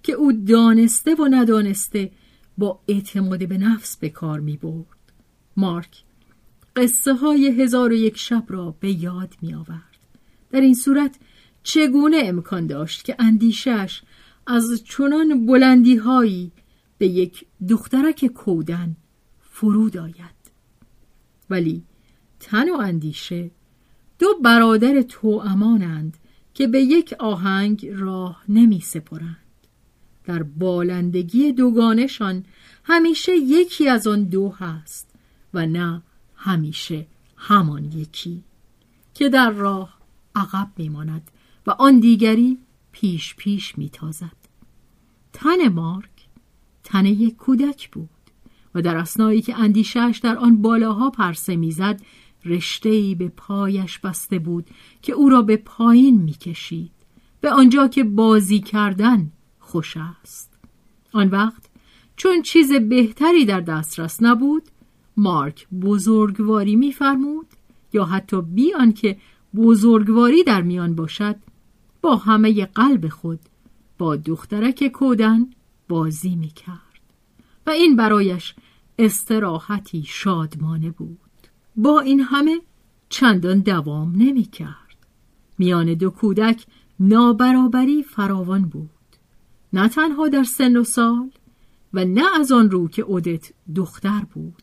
که 0.04 0.12
او 0.12 0.32
دانسته 0.32 1.14
و 1.14 1.28
ندانسته 1.30 2.10
با 2.58 2.80
اعتماد 2.88 3.48
به 3.48 3.58
نفس 3.58 3.96
به 3.96 4.08
کار 4.08 4.40
می 4.40 4.56
برد. 4.56 5.12
مارک 5.56 6.02
قصه 6.76 7.14
های 7.14 7.62
هزار 7.62 7.92
و 7.92 7.94
یک 7.94 8.18
شب 8.18 8.44
را 8.48 8.74
به 8.80 8.90
یاد 8.90 9.34
می 9.42 9.54
آورد. 9.54 9.98
در 10.50 10.60
این 10.60 10.74
صورت 10.74 11.16
چگونه 11.62 12.16
امکان 12.24 12.66
داشت 12.66 13.04
که 13.04 13.16
اندیشش 13.18 14.02
از 14.46 14.84
چنان 14.84 15.46
بلندی 15.46 15.96
هایی 15.96 16.52
به 16.98 17.06
یک 17.06 17.44
دخترک 17.68 18.26
کودن 18.26 18.96
فرود 19.40 19.96
آید 19.96 20.44
ولی 21.50 21.82
تن 22.40 22.70
و 22.70 22.74
اندیشه 22.74 23.50
دو 24.18 24.26
برادر 24.44 25.02
تو 25.02 25.28
امانند 25.28 26.16
که 26.54 26.66
به 26.66 26.80
یک 26.80 27.14
آهنگ 27.18 27.86
راه 27.86 28.44
نمی 28.48 28.80
سپرند 28.80 29.43
در 30.24 30.42
بالندگی 30.42 31.52
دوگانشان 31.52 32.44
همیشه 32.84 33.32
یکی 33.36 33.88
از 33.88 34.06
آن 34.06 34.24
دو 34.24 34.50
هست 34.50 35.10
و 35.54 35.66
نه 35.66 36.02
همیشه 36.36 37.06
همان 37.36 37.84
یکی 37.84 38.42
که 39.14 39.28
در 39.28 39.50
راه 39.50 39.98
عقب 40.34 40.68
میماند 40.76 41.30
و 41.66 41.70
آن 41.70 42.00
دیگری 42.00 42.58
پیش 42.92 43.34
پیش 43.34 43.78
میتازد. 43.78 44.36
تن 45.32 45.68
مارک 45.68 46.28
تن 46.84 47.06
یک 47.06 47.36
کودک 47.36 47.90
بود 47.90 48.10
و 48.74 48.82
در 48.82 48.96
اسنایی 48.96 49.42
که 49.42 49.58
اندیشش 49.58 50.20
در 50.22 50.36
آن 50.36 50.62
بالاها 50.62 51.10
پرسه 51.10 51.56
می‌زد 51.56 52.00
رشتهای 52.44 53.14
به 53.14 53.28
پایش 53.28 53.98
بسته 53.98 54.38
بود 54.38 54.66
که 55.02 55.12
او 55.12 55.28
را 55.28 55.42
به 55.42 55.56
پایین 55.56 56.22
می‌کشید 56.22 56.90
به 57.40 57.50
آنجا 57.50 57.88
که 57.88 58.04
بازی 58.04 58.60
کردن 58.60 59.32
خوش 59.74 59.96
است. 59.96 60.58
آن 61.12 61.28
وقت 61.28 61.62
چون 62.16 62.42
چیز 62.42 62.72
بهتری 62.72 63.44
در 63.44 63.60
دسترس 63.60 64.22
نبود 64.22 64.62
مارک 65.16 65.68
بزرگواری 65.68 66.76
میفرمود 66.76 67.46
یا 67.92 68.04
حتی 68.04 68.42
بی 68.42 68.74
آنکه 68.74 69.16
بزرگواری 69.56 70.44
در 70.44 70.62
میان 70.62 70.94
باشد 70.94 71.36
با 72.02 72.16
همه 72.16 72.64
قلب 72.66 73.08
خود 73.08 73.40
با 73.98 74.16
دخترک 74.16 74.88
کودن 74.88 75.46
بازی 75.88 76.36
می‌کرد 76.36 77.00
و 77.66 77.70
این 77.70 77.96
برایش 77.96 78.54
استراحتی 78.98 80.04
شادمانه 80.06 80.90
بود. 80.90 81.18
با 81.76 82.00
این 82.00 82.20
همه 82.20 82.60
چندان 83.08 83.58
دوام 83.60 84.12
نمی‌کرد. 84.16 84.96
میان 85.58 85.94
دو 85.94 86.10
کودک 86.10 86.66
نابرابری 87.00 88.02
فراوان 88.02 88.62
بود. 88.62 88.93
نه 89.74 89.88
تنها 89.88 90.28
در 90.28 90.44
سن 90.44 90.76
و 90.76 90.84
سال 90.84 91.30
و 91.94 92.04
نه 92.04 92.40
از 92.40 92.52
آن 92.52 92.70
رو 92.70 92.88
که 92.88 93.02
اودت 93.02 93.52
دختر 93.76 94.20
بود 94.34 94.62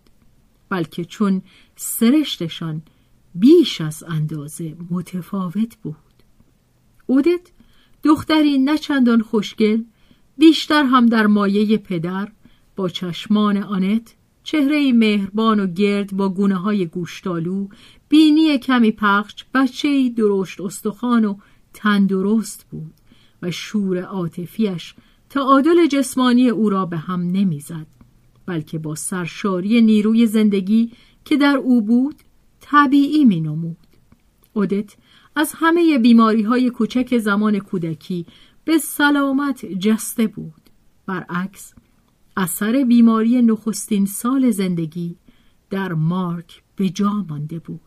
بلکه 0.69 1.05
چون 1.05 1.41
سرشتشان 1.75 2.81
بیش 3.35 3.81
از 3.81 4.03
اندازه 4.07 4.75
متفاوت 4.89 5.75
بود. 5.83 5.95
اودت 7.05 7.51
دختری 8.03 8.57
نه 8.57 8.77
چندان 8.77 9.21
خوشگل 9.21 9.83
بیشتر 10.37 10.83
هم 10.83 11.05
در 11.05 11.27
مایه 11.27 11.77
پدر 11.77 12.31
با 12.75 12.89
چشمان 12.89 13.57
آنت 13.57 14.15
چهره 14.43 14.93
مهربان 14.93 15.59
و 15.59 15.67
گرد 15.67 16.13
با 16.13 16.29
گونه 16.29 16.55
های 16.55 16.85
گوشتالو 16.85 17.67
بینی 18.09 18.57
کمی 18.57 18.91
پخش 18.91 19.45
بچه 19.53 20.09
درشت 20.09 20.61
استخوان 20.61 21.25
و 21.25 21.35
تندرست 21.73 22.65
بود. 22.71 23.00
و 23.41 23.51
شور 23.51 24.01
عاطفیش 24.01 24.95
تعادل 25.29 25.87
جسمانی 25.87 26.49
او 26.49 26.69
را 26.69 26.85
به 26.85 26.97
هم 26.97 27.21
نمی‌زد 27.21 27.87
بلکه 28.45 28.79
با 28.79 28.95
سرشاری 28.95 29.81
نیروی 29.81 30.27
زندگی 30.27 30.91
که 31.25 31.37
در 31.37 31.57
او 31.57 31.81
بود 31.81 32.15
طبیعی 32.59 33.25
می 33.25 33.41
نمود. 33.41 33.77
اودت 34.53 34.95
از 35.35 35.53
همه 35.55 35.97
بیماری 35.97 36.41
های 36.41 36.69
کوچک 36.69 37.17
زمان 37.17 37.59
کودکی 37.59 38.25
به 38.65 38.77
سلامت 38.77 39.65
جسته 39.65 40.27
بود. 40.27 40.61
برعکس 41.05 41.73
اثر 42.37 42.83
بیماری 42.83 43.41
نخستین 43.41 44.05
سال 44.05 44.51
زندگی 44.51 45.15
در 45.69 45.93
مارک 45.93 46.63
به 46.75 46.89
جا 46.89 47.25
مانده 47.29 47.59
بود 47.59 47.81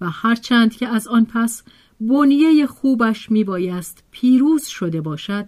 و 0.00 0.10
هرچند 0.10 0.76
که 0.76 0.88
از 0.88 1.08
آن 1.08 1.24
پس 1.24 1.62
بنیه 2.00 2.66
خوبش 2.66 3.30
میبایست 3.30 4.04
پیروز 4.10 4.66
شده 4.66 5.00
باشد. 5.00 5.46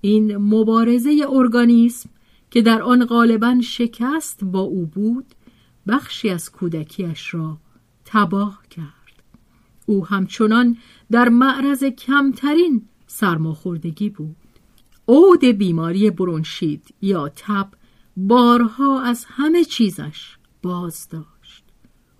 این 0.00 0.36
مبارزه 0.36 1.26
ارگانیسم 1.30 2.10
که 2.50 2.62
در 2.62 2.82
آن 2.82 3.04
غالبا 3.04 3.60
شکست 3.60 4.44
با 4.44 4.60
او 4.60 4.86
بود 4.86 5.26
بخشی 5.88 6.30
از 6.30 6.50
کودکیش 6.50 7.34
را 7.34 7.58
تباه 8.04 8.62
کرد. 8.70 9.22
او 9.86 10.06
همچنان 10.06 10.76
در 11.10 11.28
معرض 11.28 11.84
کمترین 11.84 12.88
سرماخوردگی 13.06 14.10
بود. 14.10 14.36
عود 15.08 15.44
بیماری 15.44 16.10
برونشید 16.10 16.94
یا 17.02 17.28
تب 17.28 17.68
بارها 18.16 19.00
از 19.00 19.24
همه 19.28 19.64
چیزش 19.64 20.36
باز 20.62 21.08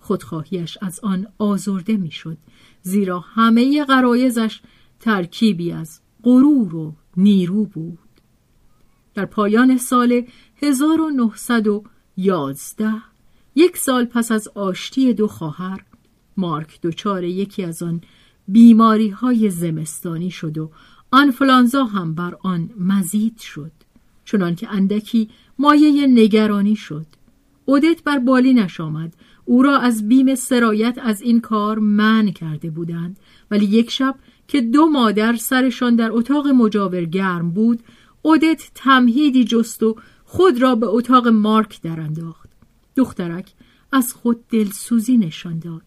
خودخواهیش 0.05 0.77
از 0.81 0.99
آن 1.03 1.27
آزرده 1.37 1.97
می‌شد. 1.97 2.37
زیرا 2.81 3.19
همه 3.19 3.85
قرایزش 3.85 4.61
ترکیبی 4.99 5.71
از 5.71 5.99
غرور 6.23 6.75
و 6.75 6.93
نیرو 7.17 7.65
بود. 7.65 7.99
در 9.13 9.25
پایان 9.25 9.77
سال 9.77 10.25
1911 10.61 12.93
یک 13.55 13.77
سال 13.77 14.05
پس 14.05 14.31
از 14.31 14.47
آشتی 14.47 15.13
دو 15.13 15.27
خواهر 15.27 15.85
مارک 16.37 16.81
دچار 16.81 17.23
یکی 17.23 17.63
از 17.63 17.83
آن 17.83 18.01
بیماری 18.47 19.09
های 19.09 19.49
زمستانی 19.49 20.31
شد 20.31 20.57
و 20.57 20.71
آنفلانزا 21.11 21.85
هم 21.85 22.15
بر 22.15 22.37
آن 22.43 22.69
مزید 22.79 23.37
شد. 23.37 23.71
چنان 24.25 24.55
که 24.55 24.69
اندکی 24.69 25.29
مایه 25.59 26.07
نگرانی 26.07 26.75
شد. 26.75 27.05
اودت 27.65 28.03
بر 28.03 28.19
بالینش 28.19 28.81
آمد 28.81 29.13
او 29.45 29.63
را 29.63 29.77
از 29.77 30.07
بیم 30.07 30.35
سرایت 30.35 30.99
از 31.01 31.21
این 31.21 31.41
کار 31.41 31.79
من 31.79 32.31
کرده 32.31 32.69
بودند. 32.69 33.19
ولی 33.51 33.65
یک 33.65 33.91
شب 33.91 34.15
که 34.47 34.61
دو 34.61 34.85
مادر 34.85 35.35
سرشان 35.35 35.95
در 35.95 36.11
اتاق 36.11 36.47
مجاور 36.47 37.05
گرم 37.05 37.51
بود 37.51 37.83
اودت 38.21 38.71
تمهیدی 38.75 39.43
جست 39.45 39.83
و 39.83 39.95
خود 40.23 40.61
را 40.61 40.75
به 40.75 40.87
اتاق 40.87 41.27
مارک 41.27 41.81
در 41.81 41.99
انداخت 41.99 42.49
دخترک 42.95 43.53
از 43.91 44.13
خود 44.13 44.47
دلسوزی 44.47 45.17
نشان 45.17 45.59
داد 45.59 45.83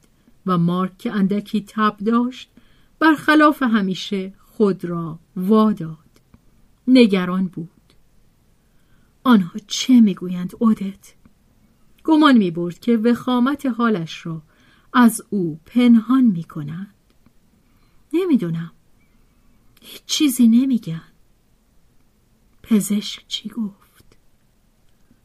و 0.46 0.58
مارک 0.58 0.98
که 0.98 1.12
اندکی 1.12 1.64
تب 1.68 1.96
داشت 2.04 2.50
برخلاف 2.98 3.62
همیشه 3.62 4.32
خود 4.38 4.84
را 4.84 5.18
واداد 5.36 5.98
نگران 6.88 7.46
بود. 7.46 7.68
آنها 9.24 9.58
چه 9.66 10.00
می‌گویند 10.00 10.52
اودت 10.58 11.14
گمان 12.08 12.38
می‌برد 12.38 12.78
که 12.78 12.96
وخامت 12.96 13.66
حالش 13.66 14.26
را 14.26 14.42
از 14.92 15.22
او 15.30 15.60
پنهان 15.66 16.24
می‌کنند 16.24 16.94
نمی‌دونم 18.12 18.72
هیچ 19.82 20.02
چیزی 20.06 20.48
نمیگن 20.48 21.02
پزشک 22.62 23.24
چی 23.28 23.48
گفت؟ 23.48 24.16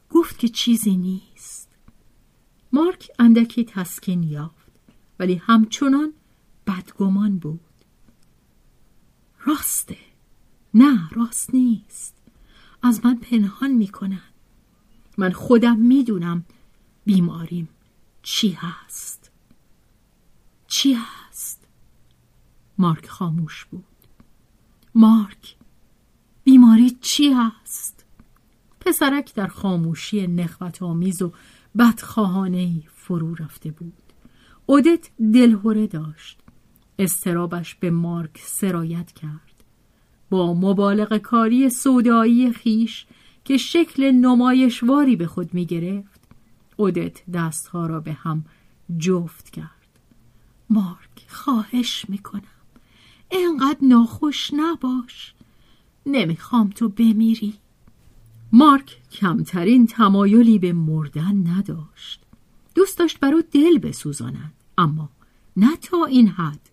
گفت 0.09 0.39
که 0.39 0.47
چیزی 0.47 0.97
نیست. 0.97 1.69
مارک 2.73 3.11
اندکی 3.19 3.63
تسکین 3.63 4.23
یافت 4.23 4.71
ولی 5.19 5.35
همچنان 5.35 6.13
بدگمان 6.67 7.37
بود. 7.37 7.59
راسته. 9.45 9.97
نه 10.73 11.09
راست 11.09 11.53
نیست. 11.53 12.15
از 12.81 13.05
من 13.05 13.15
پنهان 13.15 13.71
می‌کنن 13.71 14.29
من 15.17 15.31
خودم 15.31 15.77
می‌دونم 15.77 16.45
بیماریم. 17.05 17.69
چی 18.21 18.51
هست؟ 18.51 19.31
چی 20.67 20.93
هست؟ 20.93 21.67
مارک 22.77 23.07
خاموش 23.07 23.65
بود. 23.65 23.83
مارک 24.95 25.55
بیماری 26.43 26.89
چی 27.01 27.33
هست؟ 27.33 28.05
پسرک 28.79 29.33
در 29.33 29.47
خاموشی 29.47 30.27
نخوت 30.27 30.83
آمیز 30.83 31.21
و 31.21 31.31
بدخواهانه 31.77 32.83
فرو 32.95 33.35
رفته 33.35 33.71
بود. 33.71 33.93
اودت 34.65 35.09
دلهوره 35.33 35.87
داشت. 35.87 36.39
استرابش 36.99 37.75
به 37.75 37.91
مارک 37.91 38.41
سرایت 38.43 39.11
کرد. 39.11 39.63
با 40.29 40.53
مبالغ 40.53 41.17
کاری 41.17 41.69
سودایی 41.69 42.53
خیش 42.53 43.05
که 43.43 43.57
شکل 43.57 44.11
نمایشواری 44.11 45.15
به 45.15 45.27
خود 45.27 45.53
می 45.53 45.65
گرفت 45.65 46.12
اودت 46.83 47.31
دستها 47.33 47.85
را 47.85 47.99
به 47.99 48.13
هم 48.13 48.45
جفت 48.97 49.49
کرد. 49.49 49.99
مارک 50.69 51.25
خواهش 51.27 52.05
می‌کنم. 52.09 52.41
اینقدر 53.31 53.77
ناخوش 53.81 54.51
نباش. 54.53 55.33
نمی‌خوام 56.05 56.69
تو 56.69 56.89
بمیری. 56.89 57.53
مارک 58.51 58.97
کمترین 59.11 59.87
تمایلی 59.87 60.59
به 60.59 60.73
مردن 60.73 61.47
نداشت. 61.47 62.19
دوست 62.75 62.99
داشت 62.99 63.19
برو 63.19 63.41
دل 63.51 63.77
بسوزاند 63.77 64.53
اما 64.77 65.09
نه 65.57 65.75
تا 65.75 66.05
این 66.05 66.27
حد. 66.27 66.69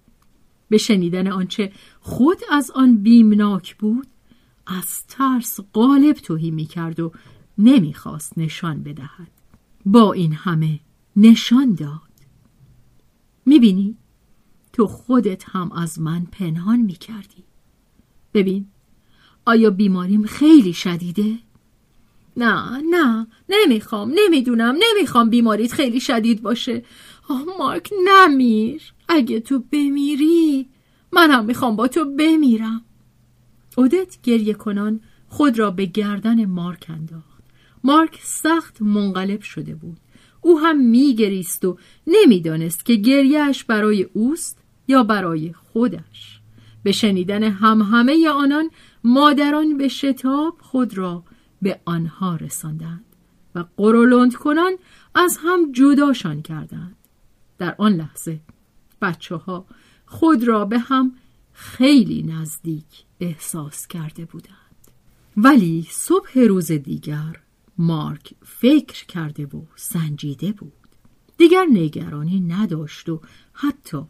به 0.69 0.79
شنیدن 0.79 1.27
آنچه 1.27 1.73
خود 2.01 2.39
از 2.51 2.71
آن 2.71 2.97
بیمناک 2.97 3.77
بود 3.77 4.07
از 4.67 5.07
ترس 5.07 5.61
غالب 5.75 6.17
توهی 6.17 6.51
می‌کرد 6.51 7.01
و 7.01 7.13
نمی‌خواست 7.59 8.39
نشان 8.39 8.83
بدهد. 8.83 9.40
با 9.87 10.13
این 10.13 10.33
همه 10.33 10.81
نشان 11.17 11.75
داد. 11.75 12.11
می‌بینی؟ 13.47 13.97
تو 14.73 14.87
خودت 14.87 15.45
هم 15.49 15.73
از 15.73 16.01
من 16.01 16.27
پنهان 16.33 16.81
می‌کردی. 16.81 17.45
ببین 18.35 18.67
آیا 19.47 19.71
بیماریم 19.71 20.27
خیلی 20.27 20.73
شدیده؟ 20.73 21.39
نه 22.37 22.83
نه 22.91 23.27
نمی‌خوام 23.49 24.13
نمی‌دونم 24.15 24.77
نمی‌خوام 24.91 25.31
بیماریت 25.31 25.73
خیلی 25.73 26.01
شدید 26.01 26.43
باشه. 26.43 26.85
آه 27.29 27.45
مارک 27.59 27.91
نمیر. 28.07 28.83
اگه 29.09 29.41
تو 29.41 29.59
بمیری 29.59 30.69
منم 31.13 31.45
می‌خوام 31.45 31.77
با 31.77 31.89
تو 31.89 32.05
بمیرم. 32.05 32.85
اودت 33.77 34.23
گریه 34.23 34.55
کنان 34.55 35.01
خود 35.29 35.59
را 35.59 35.71
به 35.71 35.87
گردن 35.87 36.45
مارک 36.45 36.87
انداخت. 36.89 37.30
مارک 37.85 38.19
سخت 38.23 38.83
منقلب 38.83 39.41
شده 39.41 39.75
بود. 39.75 39.97
او 40.41 40.61
هم 40.61 40.81
میگریست 40.81 41.65
و 41.65 41.79
نمی‌دانست 42.07 42.85
که 42.85 42.95
گریهش 42.95 43.65
برای 43.65 44.03
اوست 44.03 44.59
یا 44.89 45.03
برای 45.03 45.53
خودش. 45.53 46.41
به 46.83 46.93
شنیدن 46.93 47.43
همه 47.43 48.29
آنان 48.29 48.71
مادران 49.05 49.77
به 49.77 49.89
شتاب 49.89 50.59
خود 50.61 50.99
را 50.99 51.25
به 51.63 51.81
آنها 51.85 52.37
رساندند 52.37 53.05
و 53.55 53.65
قرولند 53.77 54.35
کنان 54.35 54.73
از 55.15 55.39
هم 55.43 55.73
جداشان 55.73 56.43
کردند. 56.43 56.97
در 57.59 57.75
آن 57.79 57.93
لحظه 57.93 58.41
بچه 59.03 59.35
ها 59.37 59.67
خود 60.07 60.45
را 60.45 60.65
به 60.65 60.79
هم 60.79 61.13
خیلی 61.53 62.23
نزدیک 62.23 63.05
احساس 63.21 63.87
کرده 63.87 64.25
بودند. 64.25 64.57
ولی 65.37 65.87
صبح 65.91 66.39
روز 66.39 66.73
دیگر 66.73 67.41
مارک 67.81 68.35
فکر 68.43 69.07
کرده 69.07 69.47
و 69.47 69.63
سنجیده 69.77 70.53
بود. 70.53 70.73
دیگر 71.37 71.67
نگرانی 71.73 72.41
نداشت 72.41 73.09
و 73.09 73.21
حتی 73.53 74.03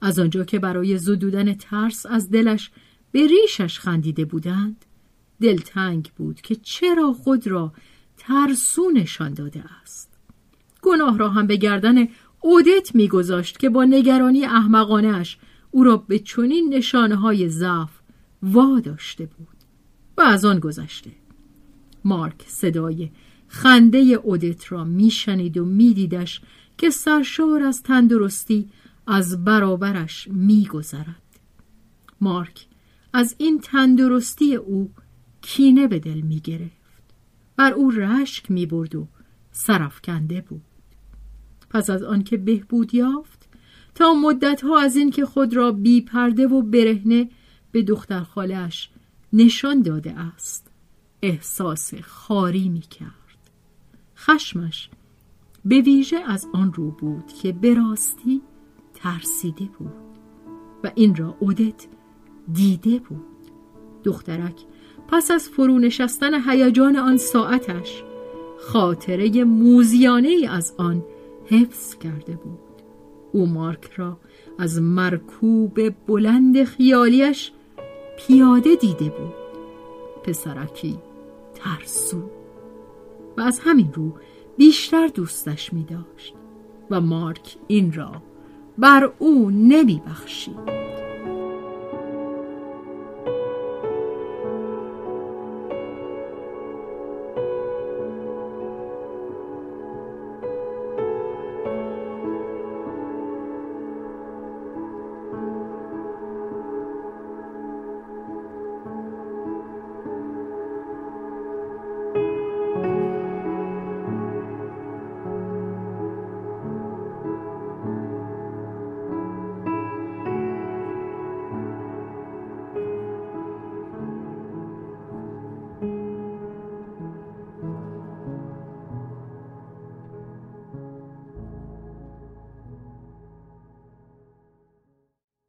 از 0.00 0.18
آنجا 0.18 0.44
که 0.44 0.58
برای 0.58 0.98
زدودن 0.98 1.54
ترس 1.54 2.06
از 2.06 2.30
دلش 2.30 2.70
به 3.12 3.26
ریشش 3.26 3.78
خندیده 3.78 4.24
بودند 4.24 4.84
دلتنگ 5.40 6.10
بود 6.16 6.40
که 6.40 6.54
چرا 6.54 7.12
خود 7.12 7.46
را 7.46 7.72
ترسو 8.16 8.90
نشان 8.90 9.34
داده 9.34 9.64
است. 9.82 10.10
گناه 10.82 11.18
را 11.18 11.30
هم 11.30 11.46
به 11.46 11.56
گردن 11.56 12.08
اودت 12.40 12.94
میگذاشت 12.94 13.58
که 13.58 13.68
با 13.68 13.84
نگرانی 13.84 14.44
احمقانش 14.44 15.38
او 15.70 15.84
را 15.84 15.96
به 15.96 16.18
چنین 16.18 16.74
نشانه 16.74 17.16
های 17.16 17.48
ضعف 17.48 18.00
وا 18.42 18.80
داشته 18.80 19.26
بود. 19.26 19.56
و 20.16 20.22
از 20.22 20.44
آن 20.44 20.58
گذشته 20.58 21.23
مارک 22.04 22.42
صدای 22.46 23.10
خنده 23.46 23.98
اودت 23.98 24.72
را 24.72 24.84
میشنید 24.84 25.58
و 25.58 25.64
میدیدش 25.64 26.40
که 26.78 26.90
سرشار 26.90 27.62
از 27.62 27.82
تندرستی 27.82 28.70
از 29.06 29.44
برابرش 29.44 30.28
میگذرد. 30.28 31.22
مارک 32.20 32.66
از 33.12 33.34
این 33.38 33.60
تندرستی 33.60 34.54
او 34.54 34.90
کینه 35.42 35.86
به 35.86 35.98
دل 35.98 36.20
می‌گرفت. 36.20 36.74
بر 37.56 37.72
او 37.72 37.90
رشک 37.90 38.50
می‌برد 38.50 38.94
و 38.94 39.08
سرفکنده 39.50 40.40
بود. 40.40 40.62
پس 41.70 41.90
از 41.90 42.02
آنکه 42.02 42.36
بهبود 42.36 42.94
یافت 42.94 43.48
تا 43.94 44.14
مدتها 44.14 44.80
از 44.80 44.96
اینکه 44.96 45.26
خود 45.26 45.56
را 45.56 45.72
بی 45.72 46.00
پرده 46.00 46.46
و 46.46 46.62
برهنه 46.62 47.30
به 47.72 47.82
دختر 47.82 48.20
خالش 48.20 48.90
نشان 49.32 49.82
داده 49.82 50.18
است. 50.18 50.70
احساس 51.24 51.94
خاری 51.94 52.68
می 52.68 52.80
کرد 52.80 53.50
خشمش 54.16 54.90
به 55.64 55.80
ویژه 55.80 56.16
از 56.26 56.46
آن 56.52 56.72
رو 56.72 56.90
بود 56.90 57.26
که 57.42 57.52
به 57.52 57.74
راستی 57.74 58.42
ترسیده 58.94 59.64
بود 59.78 59.92
و 60.84 60.90
این 60.94 61.16
را 61.16 61.36
اودت 61.40 61.86
دیده 62.52 62.98
بود. 62.98 63.24
دخترک 64.04 64.64
پس 65.08 65.30
از 65.30 65.48
فرو 65.48 65.78
نشستن 65.78 66.50
هیجان 66.50 66.96
آن 66.96 67.16
ساعتش 67.16 68.02
خاطره 68.60 69.44
موزیانه 69.44 70.48
از 70.50 70.74
آن 70.78 71.04
حفظ 71.46 71.94
کرده 71.98 72.36
بود. 72.36 72.58
او 73.32 73.46
مارک 73.46 73.90
را 73.96 74.18
از 74.58 74.80
مرکوب 74.80 75.90
بلند 76.06 76.64
خیالیش 76.64 77.52
پیاده 78.18 78.74
دیده 78.74 79.04
بود. 79.04 79.34
پسرکی 80.24 80.98
ترسو 81.64 82.22
و 83.36 83.40
از 83.40 83.60
همین 83.64 83.92
رو 83.92 84.12
بیشتر 84.56 85.06
دوستش 85.06 85.72
می 85.72 85.84
داشت 85.84 86.34
و 86.90 87.00
مارک 87.00 87.56
این 87.68 87.92
را 87.92 88.22
بر 88.78 89.12
او 89.18 89.50
نمی 89.50 90.02
بخشید 90.06 90.93